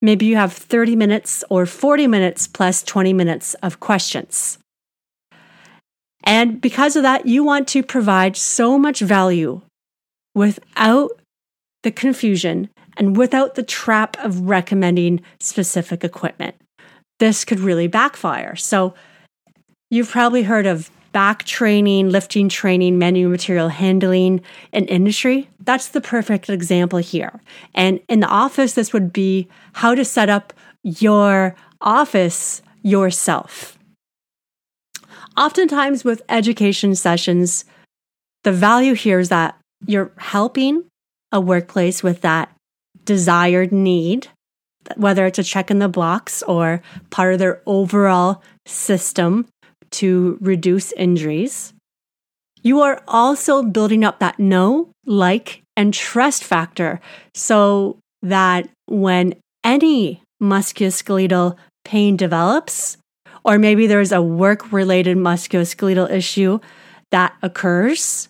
Maybe 0.02 0.28
you 0.28 0.38
have 0.38 0.54
30 0.54 0.96
minutes 0.96 1.44
or 1.50 1.66
40 1.66 2.08
minutes 2.08 2.48
plus 2.48 2.84
20 2.84 3.12
minutes 3.12 3.54
of 3.56 3.82
questions. 3.82 4.60
And 6.24 6.62
because 6.62 6.96
of 6.96 7.04
that, 7.04 7.26
you 7.26 7.44
want 7.44 7.68
to 7.68 7.84
provide 7.84 8.38
so 8.38 8.80
much 8.80 9.02
value 9.02 9.60
without 10.34 11.20
the 11.84 11.92
confusion 11.92 12.70
and 12.96 13.18
without 13.18 13.56
the 13.56 13.64
trap 13.64 14.16
of 14.24 14.48
recommending 14.48 15.20
specific 15.42 16.06
equipment. 16.06 16.56
This 17.20 17.44
could 17.44 17.60
really 17.60 17.88
backfire. 17.88 18.56
So, 18.56 18.94
you've 19.92 20.10
probably 20.10 20.44
heard 20.44 20.66
of 20.66 20.90
back 21.16 21.46
training, 21.46 22.10
lifting 22.10 22.50
training, 22.50 23.00
manual 23.00 23.32
material 23.32 23.70
handling 23.70 24.42
in 24.74 24.86
industry. 24.88 25.50
That's 25.62 25.88
the 25.88 26.02
perfect 26.02 26.50
example 26.50 27.00
here. 27.00 27.40
And 27.74 28.02
in 28.10 28.20
the 28.20 28.28
office, 28.28 28.74
this 28.74 28.92
would 28.92 29.14
be 29.14 29.48
how 29.72 29.96
to 29.96 30.04
set 30.04 30.28
up 30.28 30.52
your 30.84 31.56
office 31.80 32.62
yourself. 32.82 33.80
Oftentimes, 35.38 36.04
with 36.04 36.22
education 36.28 36.96
sessions, 36.96 37.64
the 38.44 38.52
value 38.52 38.94
here 38.94 39.20
is 39.20 39.30
that 39.30 39.58
you're 39.88 40.12
helping 40.18 40.84
a 41.32 41.40
workplace 41.40 42.04
with 42.04 42.20
that 42.22 42.54
desired 43.06 43.72
need, 43.72 44.28
whether 44.98 45.26
it's 45.26 45.40
a 45.40 45.44
check 45.44 45.72
in 45.72 45.80
the 45.80 45.88
box 45.88 46.44
or 46.44 46.82
part 47.10 47.32
of 47.32 47.40
their 47.40 47.62
overall 47.66 48.44
system 48.66 49.48
to 50.00 50.38
reduce 50.42 50.92
injuries. 50.94 51.74
You 52.62 52.82
are 52.82 53.02
also 53.08 53.62
building 53.64 54.04
up 54.04 54.20
that 54.20 54.40
know, 54.40 54.90
like, 55.06 55.62
and 55.78 55.94
trust 55.94 56.44
factor 56.44 57.00
so 57.34 58.00
that 58.22 58.70
when 58.88 59.36
any 59.64 60.22
musculoskeletal 60.42 61.56
pain 61.84 62.18
develops, 62.18 62.98
or 63.44 63.60
maybe 63.60 63.86
there's 63.86 64.12
a 64.12 64.22
work 64.22 64.72
related 64.72 65.18
musculoskeletal 65.18 66.10
issue 66.10 66.60
that 67.12 67.36
occurs, 67.44 68.30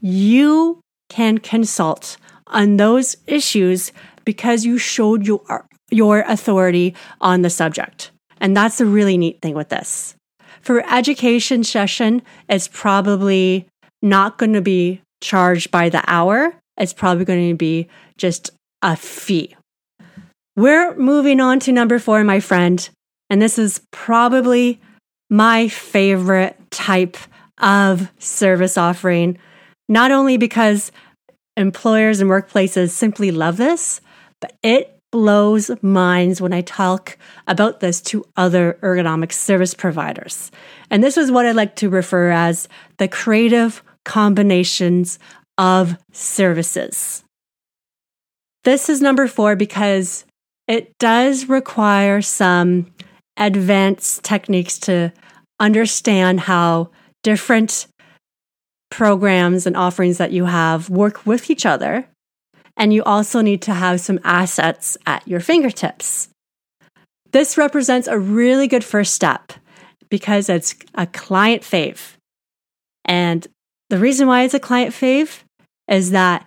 you 0.00 0.80
can 1.08 1.38
consult 1.38 2.16
on 2.46 2.76
those 2.76 3.16
issues 3.26 3.92
because 4.24 4.64
you 4.64 4.78
showed 4.78 5.26
your, 5.26 5.66
your 5.90 6.20
authority 6.20 6.94
on 7.20 7.42
the 7.42 7.50
subject. 7.50 8.12
And 8.40 8.56
that's 8.56 8.78
the 8.78 8.86
really 8.86 9.18
neat 9.18 9.40
thing 9.42 9.54
with 9.54 9.68
this. 9.68 10.14
For 10.60 10.84
education 10.92 11.64
session, 11.64 12.22
it's 12.48 12.68
probably 12.68 13.66
not 14.02 14.38
going 14.38 14.52
to 14.52 14.60
be 14.60 15.02
charged 15.20 15.70
by 15.70 15.88
the 15.88 16.02
hour. 16.06 16.54
It's 16.76 16.92
probably 16.92 17.24
going 17.24 17.50
to 17.50 17.56
be 17.56 17.88
just 18.16 18.50
a 18.82 18.96
fee. 18.96 19.56
We're 20.56 20.94
moving 20.96 21.40
on 21.40 21.60
to 21.60 21.72
number 21.72 21.98
four, 21.98 22.22
my 22.24 22.40
friend. 22.40 22.88
And 23.28 23.40
this 23.40 23.58
is 23.58 23.80
probably 23.90 24.80
my 25.30 25.68
favorite 25.68 26.58
type 26.70 27.16
of 27.58 28.10
service 28.18 28.76
offering, 28.76 29.38
not 29.88 30.10
only 30.10 30.36
because 30.36 30.90
employers 31.56 32.20
and 32.20 32.30
workplaces 32.30 32.90
simply 32.90 33.30
love 33.30 33.56
this, 33.56 34.00
but 34.40 34.56
it 34.62 34.98
blows 35.10 35.70
minds 35.82 36.40
when 36.40 36.52
I 36.52 36.60
talk 36.60 37.18
about 37.46 37.80
this 37.80 38.00
to 38.02 38.24
other 38.36 38.78
ergonomic 38.82 39.32
service 39.32 39.74
providers. 39.74 40.50
And 40.90 41.02
this 41.02 41.16
is 41.16 41.30
what 41.30 41.46
I 41.46 41.52
like 41.52 41.76
to 41.76 41.88
refer 41.88 42.30
as 42.30 42.68
the 42.98 43.08
creative 43.08 43.82
combinations 44.04 45.18
of 45.58 45.96
services. 46.12 47.24
This 48.64 48.88
is 48.88 49.00
number 49.00 49.26
four 49.26 49.56
because 49.56 50.24
it 50.68 50.96
does 50.98 51.48
require 51.48 52.22
some 52.22 52.92
advanced 53.36 54.22
techniques 54.22 54.78
to 54.78 55.12
understand 55.58 56.40
how 56.40 56.90
different 57.22 57.86
programs 58.90 59.66
and 59.66 59.76
offerings 59.76 60.18
that 60.18 60.32
you 60.32 60.44
have 60.46 60.90
work 60.90 61.26
with 61.26 61.50
each 61.50 61.64
other. 61.64 62.06
And 62.76 62.92
you 62.92 63.02
also 63.04 63.40
need 63.40 63.62
to 63.62 63.74
have 63.74 64.00
some 64.00 64.20
assets 64.24 64.96
at 65.06 65.26
your 65.26 65.40
fingertips. 65.40 66.28
This 67.32 67.58
represents 67.58 68.08
a 68.08 68.18
really 68.18 68.66
good 68.66 68.84
first 68.84 69.14
step 69.14 69.52
because 70.08 70.48
it's 70.48 70.74
a 70.94 71.06
client 71.06 71.62
fave. 71.62 72.14
And 73.04 73.46
the 73.88 73.98
reason 73.98 74.26
why 74.26 74.42
it's 74.42 74.54
a 74.54 74.60
client 74.60 74.94
fave 74.94 75.42
is 75.88 76.10
that 76.10 76.46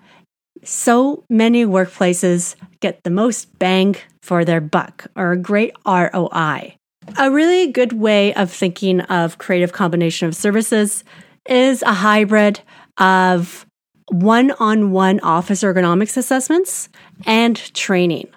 so 0.64 1.24
many 1.30 1.66
workplaces 1.66 2.56
get 2.80 3.04
the 3.04 3.10
most 3.10 3.58
bang 3.60 3.96
for 4.22 4.46
their 4.46 4.62
buck 4.62 5.08
or 5.16 5.32
a 5.32 5.38
great 5.38 5.74
ROI. 5.86 6.76
A 7.18 7.32
really 7.32 7.72
good 7.72 7.94
way 7.94 8.34
of 8.34 8.52
thinking 8.52 9.02
of 9.02 9.38
creative 9.38 9.74
combination 9.74 10.28
of 10.28 10.36
services 10.36 11.04
is 11.48 11.82
a 11.82 11.94
hybrid 11.94 12.62
of 12.98 13.66
one 14.10 14.52
on 14.52 14.92
one 14.92 15.20
office 15.22 15.64
ergonomics 15.64 16.18
assessments 16.18 16.90
and 17.26 17.58
training. 17.74 18.28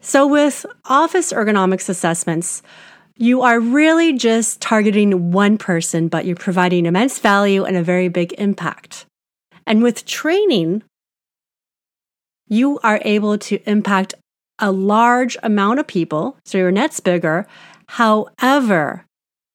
So, 0.00 0.26
with 0.26 0.66
office 0.84 1.32
ergonomics 1.32 1.88
assessments, 1.88 2.62
you 3.16 3.42
are 3.42 3.60
really 3.60 4.12
just 4.12 4.60
targeting 4.60 5.30
one 5.30 5.56
person, 5.56 6.08
but 6.08 6.26
you're 6.26 6.36
providing 6.36 6.84
immense 6.84 7.18
value 7.20 7.64
and 7.64 7.76
a 7.76 7.82
very 7.82 8.08
big 8.08 8.34
impact. 8.38 9.06
And 9.66 9.82
with 9.82 10.04
training, 10.04 10.82
you 12.48 12.78
are 12.82 13.00
able 13.02 13.38
to 13.38 13.58
impact 13.68 14.14
a 14.58 14.70
large 14.70 15.36
amount 15.42 15.80
of 15.80 15.86
people, 15.86 16.36
so 16.44 16.58
your 16.58 16.70
net's 16.70 17.00
bigger. 17.00 17.46
However, 17.88 19.04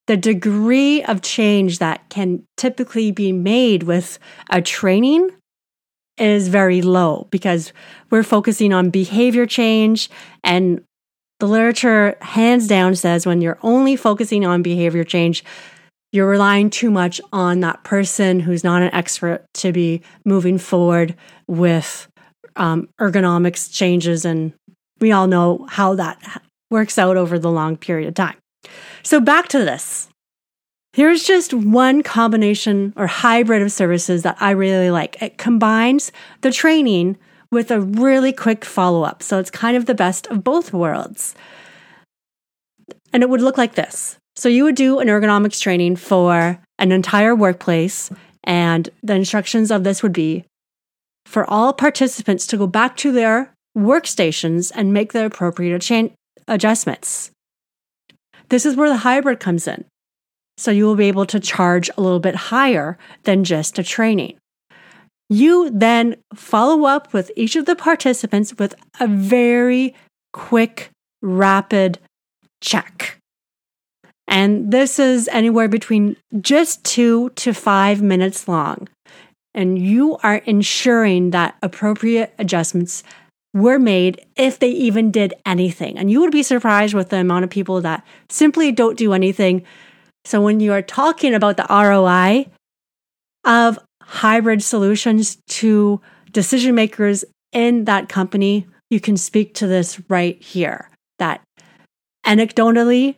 the 0.07 0.17
degree 0.17 1.03
of 1.03 1.21
change 1.21 1.79
that 1.79 2.09
can 2.09 2.43
typically 2.57 3.11
be 3.11 3.31
made 3.31 3.83
with 3.83 4.17
a 4.49 4.61
training 4.61 5.29
is 6.19 6.47
very 6.47 6.81
low 6.81 7.27
because 7.31 7.73
we're 8.09 8.23
focusing 8.23 8.73
on 8.73 8.89
behavior 8.89 9.45
change 9.45 10.09
and 10.43 10.83
the 11.39 11.47
literature 11.47 12.17
hands 12.21 12.67
down 12.67 12.95
says 12.95 13.25
when 13.25 13.41
you're 13.41 13.59
only 13.61 13.95
focusing 13.95 14.45
on 14.45 14.61
behavior 14.61 15.03
change 15.03 15.43
you're 16.11 16.27
relying 16.27 16.69
too 16.69 16.89
much 16.89 17.21
on 17.31 17.59
that 17.59 17.83
person 17.83 18.39
who's 18.39 18.63
not 18.63 18.81
an 18.81 18.93
expert 18.93 19.45
to 19.53 19.71
be 19.71 20.01
moving 20.25 20.57
forward 20.57 21.15
with 21.47 22.07
um, 22.55 22.89
ergonomics 22.99 23.71
changes 23.71 24.25
and 24.25 24.53
we 24.99 25.11
all 25.11 25.27
know 25.27 25.65
how 25.69 25.95
that 25.95 26.41
works 26.69 26.97
out 26.97 27.17
over 27.17 27.39
the 27.39 27.51
long 27.51 27.77
period 27.77 28.07
of 28.07 28.13
time. 28.13 28.35
So, 29.03 29.21
back 29.21 29.47
to 29.49 29.59
this. 29.59 30.08
Here's 30.93 31.23
just 31.23 31.53
one 31.53 32.01
combination 32.01 32.93
or 32.95 33.05
hybrid 33.05 33.61
of 33.61 33.71
services 33.71 34.23
that 34.23 34.37
I 34.39 34.51
really 34.51 34.89
like. 34.89 35.21
It 35.21 35.37
combines 35.37 36.11
the 36.41 36.51
training 36.51 37.17
with 37.51 37.69
a 37.69 37.79
really 37.79 38.33
quick 38.33 38.65
follow 38.65 39.03
up. 39.03 39.21
So, 39.21 39.39
it's 39.39 39.51
kind 39.51 39.77
of 39.77 39.85
the 39.85 39.95
best 39.95 40.27
of 40.27 40.43
both 40.43 40.73
worlds. 40.73 41.35
And 43.13 43.23
it 43.23 43.29
would 43.29 43.41
look 43.41 43.57
like 43.57 43.75
this. 43.75 44.17
So, 44.35 44.49
you 44.49 44.63
would 44.63 44.75
do 44.75 44.99
an 44.99 45.07
ergonomics 45.07 45.61
training 45.61 45.97
for 45.97 46.59
an 46.79 46.91
entire 46.91 47.35
workplace, 47.35 48.09
and 48.43 48.89
the 49.03 49.15
instructions 49.15 49.69
of 49.69 49.83
this 49.83 50.01
would 50.01 50.13
be 50.13 50.45
for 51.25 51.47
all 51.49 51.73
participants 51.73 52.47
to 52.47 52.57
go 52.57 52.65
back 52.65 52.97
to 52.97 53.11
their 53.11 53.53
workstations 53.77 54.71
and 54.73 54.91
make 54.91 55.13
the 55.13 55.25
appropriate 55.25 56.13
adjustments. 56.47 57.31
This 58.49 58.65
is 58.65 58.75
where 58.75 58.89
the 58.89 58.97
hybrid 58.97 59.39
comes 59.39 59.67
in. 59.67 59.85
So 60.59 60.71
you 60.71 60.85
will 60.85 60.95
be 60.95 61.07
able 61.07 61.25
to 61.27 61.39
charge 61.39 61.89
a 61.97 62.01
little 62.01 62.19
bit 62.19 62.35
higher 62.35 62.97
than 63.23 63.45
just 63.45 63.79
a 63.79 63.83
training. 63.83 64.37
You 65.29 65.69
then 65.69 66.17
follow 66.33 66.85
up 66.85 67.13
with 67.13 67.31
each 67.35 67.55
of 67.55 67.65
the 67.65 67.75
participants 67.75 68.53
with 68.57 68.75
a 68.99 69.07
very 69.07 69.95
quick, 70.33 70.89
rapid 71.21 71.99
check. 72.61 73.17
And 74.27 74.71
this 74.71 74.99
is 74.99 75.29
anywhere 75.29 75.69
between 75.69 76.17
just 76.41 76.83
two 76.83 77.29
to 77.31 77.53
five 77.53 78.01
minutes 78.01 78.47
long. 78.47 78.89
And 79.53 79.79
you 79.79 80.17
are 80.23 80.35
ensuring 80.35 81.31
that 81.31 81.55
appropriate 81.63 82.33
adjustments 82.37 83.03
were 83.53 83.79
made 83.79 84.25
if 84.35 84.59
they 84.59 84.69
even 84.69 85.09
did 85.09 85.33
anything. 85.45 85.97
And 85.97 86.11
you 86.11 86.19
would 86.19 86.31
be 86.31 86.43
surprised 86.43 86.93
with 86.93 87.09
the 87.09 87.17
amount 87.17 87.45
of 87.45 87.49
people 87.49 87.81
that 87.81 88.05
simply 88.29 88.71
don't 88.71 88.97
do 88.97 89.13
anything. 89.13 89.65
So 90.25 90.41
when 90.41 90.59
you 90.59 90.73
are 90.73 90.81
talking 90.81 91.33
about 91.33 91.57
the 91.57 91.65
ROI 91.69 92.47
of 93.45 93.79
hybrid 94.01 94.63
solutions 94.63 95.37
to 95.47 96.01
decision 96.31 96.75
makers 96.75 97.23
in 97.51 97.85
that 97.85 98.09
company, 98.09 98.67
you 98.89 98.99
can 98.99 99.17
speak 99.17 99.53
to 99.55 99.67
this 99.67 100.01
right 100.09 100.41
here. 100.41 100.89
That 101.19 101.41
anecdotally, 102.25 103.15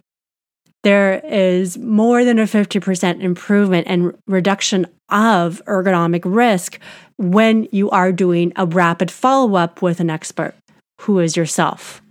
there 0.84 1.20
is 1.26 1.78
more 1.78 2.26
than 2.26 2.40
a 2.40 2.44
50% 2.44 3.22
improvement 3.22 3.88
and 3.88 4.18
reduction 4.28 4.88
of 5.10 5.62
ergonomic 5.68 6.22
risk 6.26 6.80
when 7.18 7.68
you 7.72 7.90
are 7.92 8.12
doing 8.12 8.52
a 8.56 8.66
rapid 8.66 9.12
follow 9.12 9.56
up 9.56 9.82
with 9.82 10.00
an 10.00 10.10
expert 10.10 10.56
who 11.02 11.20
is 11.20 11.38
yourself. 11.38 12.02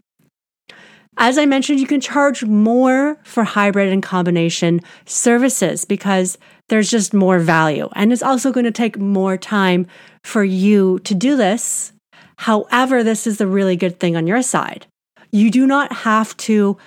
As 1.22 1.36
I 1.36 1.44
mentioned, 1.44 1.80
you 1.80 1.86
can 1.86 2.00
charge 2.00 2.44
more 2.44 3.18
for 3.24 3.44
hybrid 3.44 3.92
and 3.92 4.02
combination 4.02 4.80
services 5.04 5.84
because 5.84 6.38
there's 6.70 6.90
just 6.90 7.12
more 7.12 7.38
value. 7.38 7.90
And 7.94 8.10
it's 8.10 8.22
also 8.22 8.50
going 8.50 8.64
to 8.64 8.70
take 8.70 8.98
more 8.98 9.36
time 9.36 9.86
for 10.24 10.42
you 10.42 10.98
to 11.00 11.14
do 11.14 11.36
this. 11.36 11.92
However, 12.38 13.04
this 13.04 13.26
is 13.26 13.36
the 13.36 13.46
really 13.46 13.76
good 13.76 14.00
thing 14.00 14.16
on 14.16 14.26
your 14.26 14.40
side. 14.40 14.86
You 15.30 15.50
do 15.50 15.66
not 15.66 15.92
have 15.92 16.34
to 16.38 16.78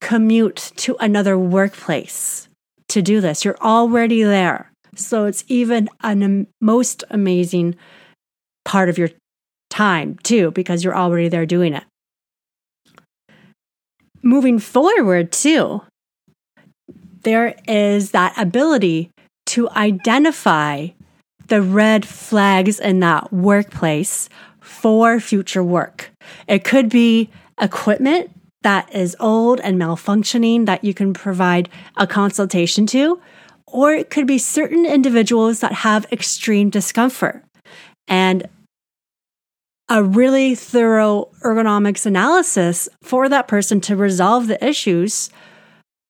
commute 0.00 0.70
to 0.76 0.94
another 1.00 1.38
workplace 1.38 2.46
to 2.88 3.00
do 3.00 3.22
this. 3.22 3.42
You're 3.42 3.58
already 3.62 4.22
there. 4.22 4.70
So 4.96 5.24
it's 5.24 5.44
even 5.48 5.88
a 6.02 6.46
most 6.60 7.04
amazing 7.08 7.74
part 8.66 8.90
of 8.90 8.98
your 8.98 9.08
time 9.70 10.18
too, 10.22 10.50
because 10.50 10.84
you're 10.84 10.96
already 10.96 11.28
there 11.28 11.46
doing 11.46 11.72
it. 11.72 11.84
Moving 14.22 14.58
forward, 14.58 15.32
too, 15.32 15.82
there 17.22 17.54
is 17.66 18.10
that 18.10 18.34
ability 18.36 19.10
to 19.46 19.68
identify 19.70 20.88
the 21.46 21.62
red 21.62 22.06
flags 22.06 22.78
in 22.78 23.00
that 23.00 23.32
workplace 23.32 24.28
for 24.60 25.18
future 25.18 25.64
work. 25.64 26.10
It 26.46 26.64
could 26.64 26.88
be 26.88 27.30
equipment 27.60 28.30
that 28.62 28.92
is 28.94 29.16
old 29.20 29.60
and 29.60 29.80
malfunctioning 29.80 30.66
that 30.66 30.84
you 30.84 30.92
can 30.92 31.14
provide 31.14 31.68
a 31.96 32.06
consultation 32.06 32.86
to, 32.86 33.20
or 33.66 33.94
it 33.94 34.10
could 34.10 34.26
be 34.26 34.38
certain 34.38 34.84
individuals 34.84 35.60
that 35.60 35.72
have 35.72 36.06
extreme 36.12 36.70
discomfort. 36.70 37.44
And 38.06 38.48
a 39.88 40.02
really 40.02 40.54
thorough 40.54 41.30
ergonomics 41.42 42.04
analysis 42.04 42.88
for 43.02 43.28
that 43.28 43.48
person 43.48 43.80
to 43.80 43.96
resolve 43.96 44.46
the 44.46 44.62
issues 44.64 45.30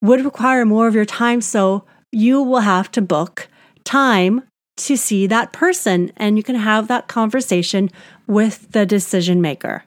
would 0.03 0.25
require 0.25 0.65
more 0.65 0.89
of 0.89 0.95
your 0.95 1.05
time. 1.05 1.41
So 1.41 1.85
you 2.11 2.43
will 2.43 2.61
have 2.61 2.91
to 2.93 3.03
book 3.03 3.49
time 3.85 4.43
to 4.79 4.97
see 4.97 5.27
that 5.27 5.53
person 5.53 6.13
and 6.17 6.37
you 6.37 6.43
can 6.43 6.57
have 6.57 6.89
that 6.89 7.09
conversation 7.09 7.91
with 8.27 8.71
the 8.73 8.87
decision 8.87 9.41
maker. 9.41 9.85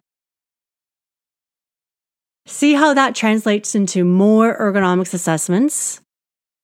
See 2.45 2.73
how 2.73 2.93
that 2.93 3.15
translates 3.15 3.75
into 3.75 4.04
more 4.04 4.58
ergonomics 4.58 5.13
assessments. 5.13 6.01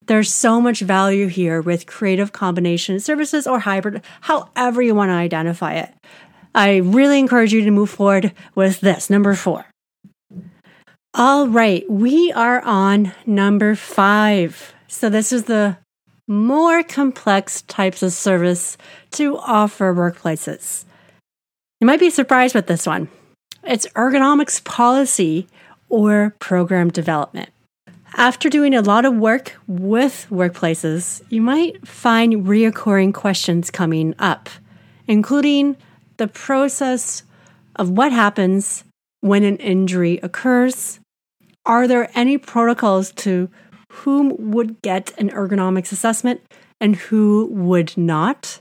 There's 0.06 0.32
so 0.32 0.60
much 0.60 0.80
value 0.80 1.26
here 1.28 1.60
with 1.60 1.86
creative 1.86 2.32
combination 2.32 2.98
services 2.98 3.46
or 3.46 3.60
hybrid, 3.60 4.02
however 4.22 4.82
you 4.82 4.94
want 4.94 5.10
to 5.10 5.14
identify 5.14 5.74
it. 5.74 5.94
I 6.58 6.78
really 6.78 7.20
encourage 7.20 7.52
you 7.52 7.62
to 7.62 7.70
move 7.70 7.88
forward 7.88 8.32
with 8.56 8.80
this, 8.80 9.08
number 9.08 9.36
four. 9.36 9.66
All 11.14 11.46
right, 11.46 11.88
we 11.88 12.32
are 12.32 12.60
on 12.62 13.12
number 13.24 13.76
five. 13.76 14.74
So, 14.88 15.08
this 15.08 15.32
is 15.32 15.44
the 15.44 15.78
more 16.26 16.82
complex 16.82 17.62
types 17.62 18.02
of 18.02 18.12
service 18.12 18.76
to 19.12 19.38
offer 19.38 19.94
workplaces. 19.94 20.84
You 21.80 21.86
might 21.86 22.00
be 22.00 22.10
surprised 22.10 22.56
with 22.56 22.66
this 22.66 22.88
one. 22.88 23.08
It's 23.62 23.86
ergonomics 23.90 24.62
policy 24.64 25.46
or 25.88 26.34
program 26.40 26.90
development. 26.90 27.50
After 28.16 28.50
doing 28.50 28.74
a 28.74 28.82
lot 28.82 29.04
of 29.04 29.14
work 29.14 29.56
with 29.68 30.26
workplaces, 30.28 31.22
you 31.30 31.40
might 31.40 31.86
find 31.86 32.46
reoccurring 32.46 33.14
questions 33.14 33.70
coming 33.70 34.12
up, 34.18 34.48
including 35.06 35.76
the 36.18 36.28
process 36.28 37.22
of 37.76 37.90
what 37.90 38.12
happens 38.12 38.84
when 39.20 39.44
an 39.44 39.56
injury 39.56 40.18
occurs. 40.22 41.00
Are 41.64 41.88
there 41.88 42.10
any 42.14 42.38
protocols 42.38 43.12
to 43.12 43.48
whom 43.90 44.52
would 44.52 44.80
get 44.82 45.12
an 45.18 45.30
ergonomics 45.30 45.92
assessment 45.92 46.40
and 46.80 46.96
who 46.96 47.48
would 47.50 47.96
not? 47.96 48.60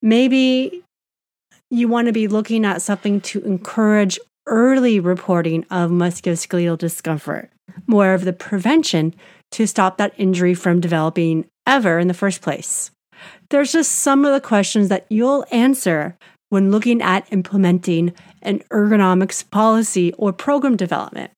Maybe 0.00 0.82
you 1.70 1.88
want 1.88 2.06
to 2.06 2.12
be 2.12 2.28
looking 2.28 2.64
at 2.64 2.82
something 2.82 3.20
to 3.22 3.40
encourage 3.42 4.18
early 4.46 5.00
reporting 5.00 5.64
of 5.70 5.90
musculoskeletal 5.90 6.78
discomfort, 6.78 7.50
more 7.86 8.12
of 8.12 8.24
the 8.24 8.32
prevention 8.32 9.14
to 9.52 9.66
stop 9.66 9.96
that 9.98 10.12
injury 10.18 10.54
from 10.54 10.80
developing 10.80 11.46
ever 11.66 11.98
in 11.98 12.08
the 12.08 12.14
first 12.14 12.42
place. 12.42 12.90
There's 13.50 13.72
just 13.72 13.92
some 13.92 14.24
of 14.24 14.32
the 14.32 14.40
questions 14.40 14.88
that 14.88 15.06
you'll 15.08 15.44
answer 15.50 16.16
when 16.48 16.70
looking 16.70 17.00
at 17.00 17.32
implementing 17.32 18.12
an 18.42 18.60
ergonomics 18.70 19.48
policy 19.48 20.12
or 20.14 20.32
program 20.32 20.76
development. 20.76 21.30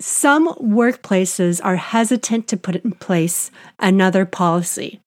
Some 0.00 0.48
workplaces 0.54 1.60
are 1.62 1.76
hesitant 1.76 2.48
to 2.48 2.56
put 2.56 2.76
in 2.76 2.92
place 2.92 3.50
another 3.78 4.26
policy. 4.26 5.00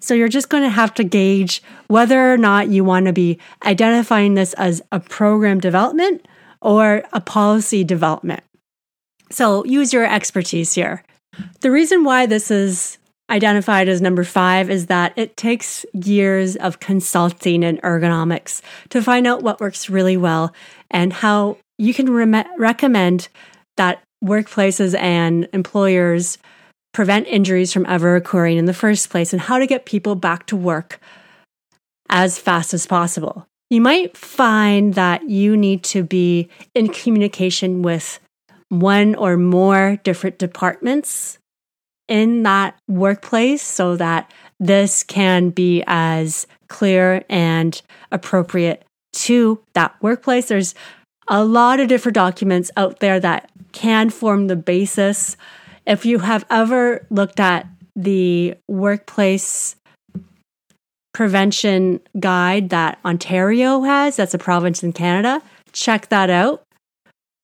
So 0.00 0.12
you're 0.12 0.28
just 0.28 0.50
going 0.50 0.64
to 0.64 0.68
have 0.68 0.92
to 0.94 1.04
gauge 1.04 1.62
whether 1.86 2.30
or 2.30 2.36
not 2.36 2.68
you 2.68 2.84
want 2.84 3.06
to 3.06 3.12
be 3.14 3.38
identifying 3.64 4.34
this 4.34 4.52
as 4.54 4.82
a 4.92 5.00
program 5.00 5.60
development 5.60 6.26
or 6.60 7.04
a 7.14 7.22
policy 7.22 7.84
development. 7.84 8.42
So 9.30 9.64
use 9.64 9.94
your 9.94 10.04
expertise 10.04 10.74
here. 10.74 11.02
The 11.60 11.70
reason 11.70 12.04
why 12.04 12.26
this 12.26 12.50
is 12.50 12.98
identified 13.30 13.88
as 13.88 14.00
number 14.00 14.24
five 14.24 14.70
is 14.70 14.86
that 14.86 15.12
it 15.16 15.36
takes 15.36 15.86
years 15.92 16.56
of 16.56 16.80
consulting 16.80 17.62
in 17.62 17.78
ergonomics 17.78 18.60
to 18.90 19.02
find 19.02 19.26
out 19.26 19.42
what 19.42 19.60
works 19.60 19.88
really 19.88 20.16
well 20.16 20.52
and 20.90 21.12
how 21.12 21.56
you 21.78 21.94
can 21.94 22.10
re- 22.10 22.44
recommend 22.58 23.28
that 23.76 24.02
workplaces 24.22 24.98
and 24.98 25.48
employers 25.52 26.38
prevent 26.92 27.26
injuries 27.26 27.72
from 27.72 27.86
ever 27.86 28.14
occurring 28.14 28.56
in 28.56 28.66
the 28.66 28.74
first 28.74 29.10
place 29.10 29.32
and 29.32 29.42
how 29.42 29.58
to 29.58 29.66
get 29.66 29.84
people 29.84 30.14
back 30.14 30.46
to 30.46 30.56
work 30.56 31.00
as 32.08 32.38
fast 32.38 32.72
as 32.72 32.86
possible. 32.86 33.46
You 33.70 33.80
might 33.80 34.16
find 34.16 34.94
that 34.94 35.28
you 35.28 35.56
need 35.56 35.82
to 35.84 36.04
be 36.04 36.48
in 36.74 36.88
communication 36.88 37.82
with 37.82 38.20
one 38.68 39.14
or 39.14 39.36
more 39.36 39.98
different 40.04 40.38
departments 40.38 41.38
in 42.08 42.42
that 42.42 42.78
workplace 42.88 43.62
so 43.62 43.96
that 43.96 44.30
this 44.60 45.02
can 45.02 45.50
be 45.50 45.82
as 45.86 46.46
clear 46.68 47.24
and 47.28 47.80
appropriate 48.12 48.84
to 49.12 49.62
that 49.74 49.94
workplace. 50.02 50.48
There's 50.48 50.74
a 51.28 51.44
lot 51.44 51.80
of 51.80 51.88
different 51.88 52.14
documents 52.14 52.70
out 52.76 53.00
there 53.00 53.18
that 53.20 53.50
can 53.72 54.10
form 54.10 54.46
the 54.46 54.56
basis. 54.56 55.36
If 55.86 56.04
you 56.04 56.20
have 56.20 56.44
ever 56.50 57.06
looked 57.10 57.40
at 57.40 57.66
the 57.96 58.54
workplace 58.68 59.76
prevention 61.12 62.00
guide 62.18 62.70
that 62.70 62.98
Ontario 63.04 63.82
has, 63.82 64.16
that's 64.16 64.34
a 64.34 64.38
province 64.38 64.82
in 64.82 64.92
Canada. 64.92 65.42
Check 65.72 66.08
that 66.08 66.28
out. 66.28 66.62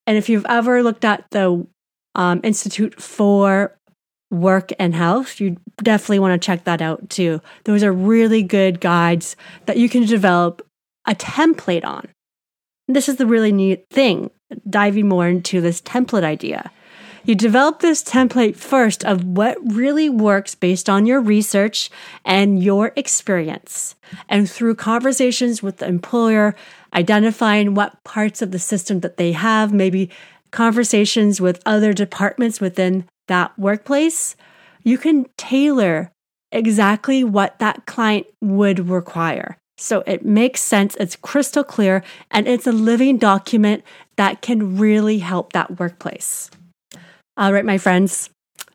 And 0.06 0.16
if 0.16 0.28
you've 0.28 0.46
ever 0.48 0.82
looked 0.82 1.04
at 1.04 1.24
the 1.30 1.66
um, 2.14 2.40
Institute 2.42 3.00
for 3.00 3.76
Work 4.30 4.72
and 4.78 4.94
Health, 4.94 5.40
you 5.40 5.56
definitely 5.82 6.20
want 6.20 6.40
to 6.40 6.46
check 6.46 6.64
that 6.64 6.80
out 6.80 7.10
too. 7.10 7.40
Those 7.64 7.82
are 7.82 7.92
really 7.92 8.42
good 8.42 8.80
guides 8.80 9.36
that 9.66 9.76
you 9.76 9.88
can 9.88 10.04
develop 10.04 10.66
a 11.06 11.14
template 11.14 11.84
on. 11.84 12.08
This 12.86 13.08
is 13.08 13.16
the 13.16 13.26
really 13.26 13.52
neat 13.52 13.86
thing, 13.90 14.30
diving 14.68 15.08
more 15.08 15.28
into 15.28 15.60
this 15.60 15.80
template 15.80 16.24
idea. 16.24 16.70
You 17.24 17.34
develop 17.34 17.80
this 17.80 18.02
template 18.02 18.56
first 18.56 19.04
of 19.04 19.24
what 19.24 19.58
really 19.64 20.08
works 20.08 20.54
based 20.54 20.88
on 20.88 21.06
your 21.06 21.20
research 21.20 21.90
and 22.24 22.62
your 22.62 22.92
experience. 22.96 23.94
And 24.28 24.50
through 24.50 24.76
conversations 24.76 25.62
with 25.62 25.78
the 25.78 25.86
employer, 25.86 26.54
identifying 26.94 27.74
what 27.74 28.02
parts 28.04 28.42
of 28.42 28.52
the 28.52 28.58
system 28.58 29.00
that 29.00 29.18
they 29.18 29.32
have, 29.32 29.72
maybe 29.72 30.10
conversations 30.50 31.40
with 31.40 31.62
other 31.66 31.92
departments 31.92 32.60
within 32.60 33.04
that 33.30 33.58
workplace, 33.58 34.36
you 34.84 34.98
can 34.98 35.26
tailor 35.38 36.12
exactly 36.52 37.24
what 37.24 37.58
that 37.60 37.86
client 37.86 38.26
would 38.42 38.88
require. 38.90 39.56
So 39.78 40.02
it 40.06 40.24
makes 40.24 40.60
sense, 40.60 40.94
it's 41.00 41.16
crystal 41.16 41.64
clear, 41.64 42.02
and 42.30 42.46
it's 42.46 42.66
a 42.66 42.72
living 42.72 43.16
document 43.16 43.82
that 44.16 44.42
can 44.42 44.76
really 44.76 45.20
help 45.20 45.54
that 45.54 45.78
workplace. 45.78 46.50
All 47.38 47.52
right, 47.52 47.64
my 47.64 47.78
friends. 47.78 48.28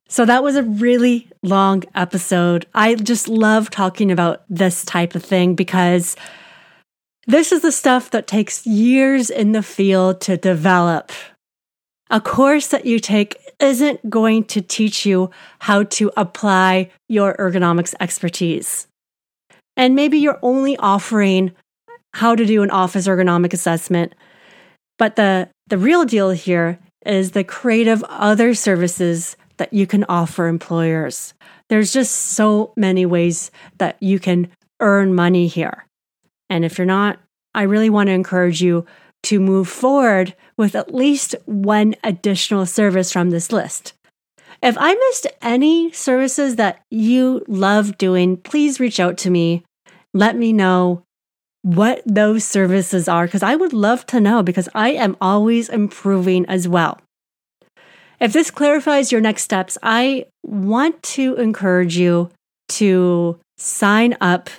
So 0.07 0.25
that 0.25 0.41
was 0.41 0.55
a 0.55 0.63
really 0.63 1.27
long 1.43 1.83
episode. 1.93 2.65
I 2.73 2.95
just 2.95 3.27
love 3.27 3.69
talking 3.69 4.11
about 4.11 4.43
this 4.49 4.85
type 4.85 5.13
of 5.13 5.23
thing 5.23 5.53
because 5.53 6.15
this 7.27 7.51
is 7.51 7.61
the 7.61 7.71
stuff 7.71 8.11
that 8.11 8.25
takes 8.25 8.65
years 8.65 9.29
in 9.29 9.51
the 9.51 9.63
field 9.63 10.21
to 10.21 10.37
develop. 10.37 11.11
A 12.09 12.21
course 12.21 12.67
that 12.67 12.85
you 12.85 12.99
take 12.99 13.35
isn't 13.59 14.09
going 14.09 14.43
to 14.45 14.61
teach 14.61 15.05
you 15.05 15.29
how 15.59 15.83
to 15.83 16.11
apply 16.17 16.91
your 17.07 17.35
ergonomics 17.35 17.93
expertise. 17.99 18.87
And 19.77 19.95
maybe 19.95 20.17
you're 20.19 20.39
only 20.41 20.77
offering 20.77 21.51
how 22.13 22.35
to 22.35 22.45
do 22.45 22.63
an 22.63 22.71
office 22.71 23.07
ergonomic 23.07 23.53
assessment. 23.53 24.15
But 24.97 25.15
the, 25.15 25.49
the 25.67 25.77
real 25.77 26.05
deal 26.05 26.31
here 26.31 26.79
is 27.05 27.31
the 27.31 27.43
creative 27.43 28.03
other 28.03 28.53
services 28.53 29.35
that 29.57 29.73
you 29.73 29.85
can 29.85 30.05
offer 30.09 30.47
employers. 30.47 31.33
There's 31.69 31.91
just 31.91 32.13
so 32.13 32.73
many 32.75 33.05
ways 33.05 33.51
that 33.77 34.01
you 34.01 34.19
can 34.19 34.49
earn 34.79 35.13
money 35.13 35.47
here. 35.47 35.85
And 36.49 36.63
if 36.63 36.77
you're 36.77 36.85
not, 36.85 37.19
I 37.53 37.63
really 37.63 37.89
want 37.89 38.07
to 38.07 38.13
encourage 38.13 38.61
you 38.61 38.85
to 39.25 39.39
move 39.39 39.67
forward 39.67 40.35
with 40.57 40.75
at 40.75 40.93
least 40.93 41.35
one 41.45 41.95
additional 42.03 42.65
service 42.65 43.11
from 43.11 43.29
this 43.29 43.51
list. 43.51 43.93
If 44.61 44.77
I 44.79 44.93
missed 44.95 45.27
any 45.41 45.91
services 45.91 46.55
that 46.55 46.81
you 46.89 47.43
love 47.47 47.97
doing, 47.97 48.37
please 48.37 48.79
reach 48.79 48.99
out 48.99 49.17
to 49.19 49.29
me. 49.29 49.63
Let 50.13 50.37
me 50.37 50.53
know 50.53 51.03
what 51.61 52.01
those 52.05 52.45
services 52.45 53.07
are 53.07 53.25
because 53.25 53.43
I 53.43 53.55
would 53.55 53.73
love 53.73 54.05
to 54.07 54.21
know 54.21 54.43
because 54.43 54.69
I 54.73 54.91
am 54.91 55.17
always 55.19 55.67
improving 55.67 56.45
as 56.45 56.67
well. 56.67 56.99
If 58.19 58.31
this 58.33 58.51
clarifies 58.51 59.11
your 59.11 59.21
next 59.21 59.41
steps, 59.41 59.77
I 59.83 60.25
want 60.43 61.01
to 61.03 61.35
encourage 61.35 61.97
you 61.97 62.29
to 62.69 63.39
sign 63.57 64.15
up 64.21 64.49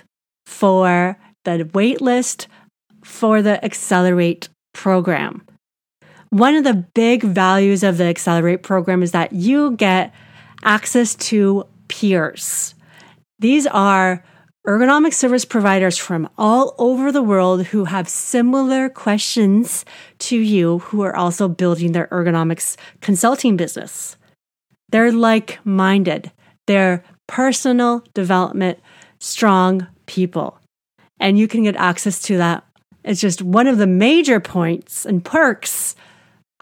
for 0.45 1.17
the 1.43 1.63
waitlist 1.73 2.47
for 3.03 3.41
the 3.41 3.63
Accelerate 3.63 4.49
program. 4.77 5.41
one 6.29 6.55
of 6.55 6.63
the 6.63 6.85
big 6.93 7.23
values 7.23 7.83
of 7.83 7.97
the 7.97 8.03
Accelerate 8.03 8.61
program 8.61 9.01
is 9.01 9.11
that 9.11 9.33
you 9.33 9.71
get 9.77 10.13
access 10.63 11.15
to 11.15 11.65
peers. 11.87 12.75
These 13.39 13.65
are 13.67 14.23
ergonomic 14.67 15.13
service 15.13 15.45
providers 15.45 15.97
from 15.97 16.29
all 16.37 16.75
over 16.77 17.11
the 17.11 17.23
world 17.23 17.67
who 17.67 17.85
have 17.85 18.09
similar 18.09 18.89
questions 18.89 19.85
to 20.19 20.37
you 20.37 20.79
who 20.79 21.01
are 21.01 21.15
also 21.15 21.47
building 21.47 21.93
their 21.93 22.07
ergonomics 22.07 22.75
consulting 22.99 23.55
business. 23.55 24.17
They're 24.89 25.13
like 25.13 25.59
minded, 25.63 26.31
they're 26.65 27.03
personal 27.27 28.03
development, 28.13 28.79
strong 29.19 29.87
people. 30.05 30.59
And 31.19 31.39
you 31.39 31.47
can 31.47 31.63
get 31.63 31.75
access 31.77 32.21
to 32.23 32.37
that. 32.37 32.66
It's 33.07 33.21
just 33.21 33.41
one 33.41 33.67
of 33.67 33.77
the 33.77 33.87
major 33.87 34.39
points 34.39 35.05
and 35.05 35.23
perks 35.23 35.95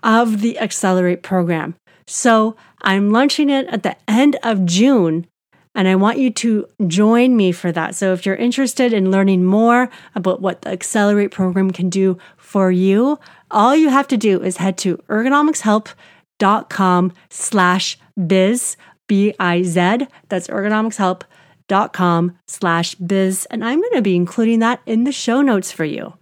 of 0.03 0.41
the 0.41 0.60
Accelerate 0.60 1.23
program. 1.23 1.75
So 2.08 2.55
I'm 2.84 3.10
launching 3.10 3.49
it 3.49 3.67
at 3.67 3.84
the 3.84 3.95
end 4.08 4.38
of 4.43 4.65
June 4.65 5.27
and 5.73 5.88
I 5.88 5.95
want 5.95 6.19
you 6.19 6.29
to 6.31 6.67
join 6.88 7.36
me 7.36 7.51
for 7.51 7.71
that. 7.71 7.95
So 7.95 8.13
if 8.13 8.25
you're 8.25 8.36
interested 8.36 8.93
in 8.93 9.12
learning 9.12 9.43
more 9.43 9.89
about 10.15 10.41
what 10.41 10.62
the 10.62 10.69
Accelerate 10.69 11.31
program 11.31 11.71
can 11.71 11.89
do 11.89 12.17
for 12.38 12.71
you, 12.71 13.19
all 13.51 13.75
you 13.75 13.89
have 13.89 14.08
to 14.08 14.17
do 14.17 14.41
is 14.41 14.58
head 14.58 14.77
to 14.79 14.97
ergonomicshelp.com 15.10 17.13
slash 17.29 17.97
biz, 18.25 18.77
B-I-Z. 19.08 20.08
That's 20.29 20.47
ergonomicshelp.com 20.47 22.39
slash 22.47 22.95
biz. 22.95 23.47
And 23.51 23.65
I'm 23.65 23.81
going 23.81 23.95
to 23.95 24.01
be 24.01 24.15
including 24.15 24.60
that 24.60 24.79
in 24.86 25.03
the 25.03 25.12
show 25.12 25.41
notes 25.41 25.73
for 25.73 25.84
you. 25.84 26.13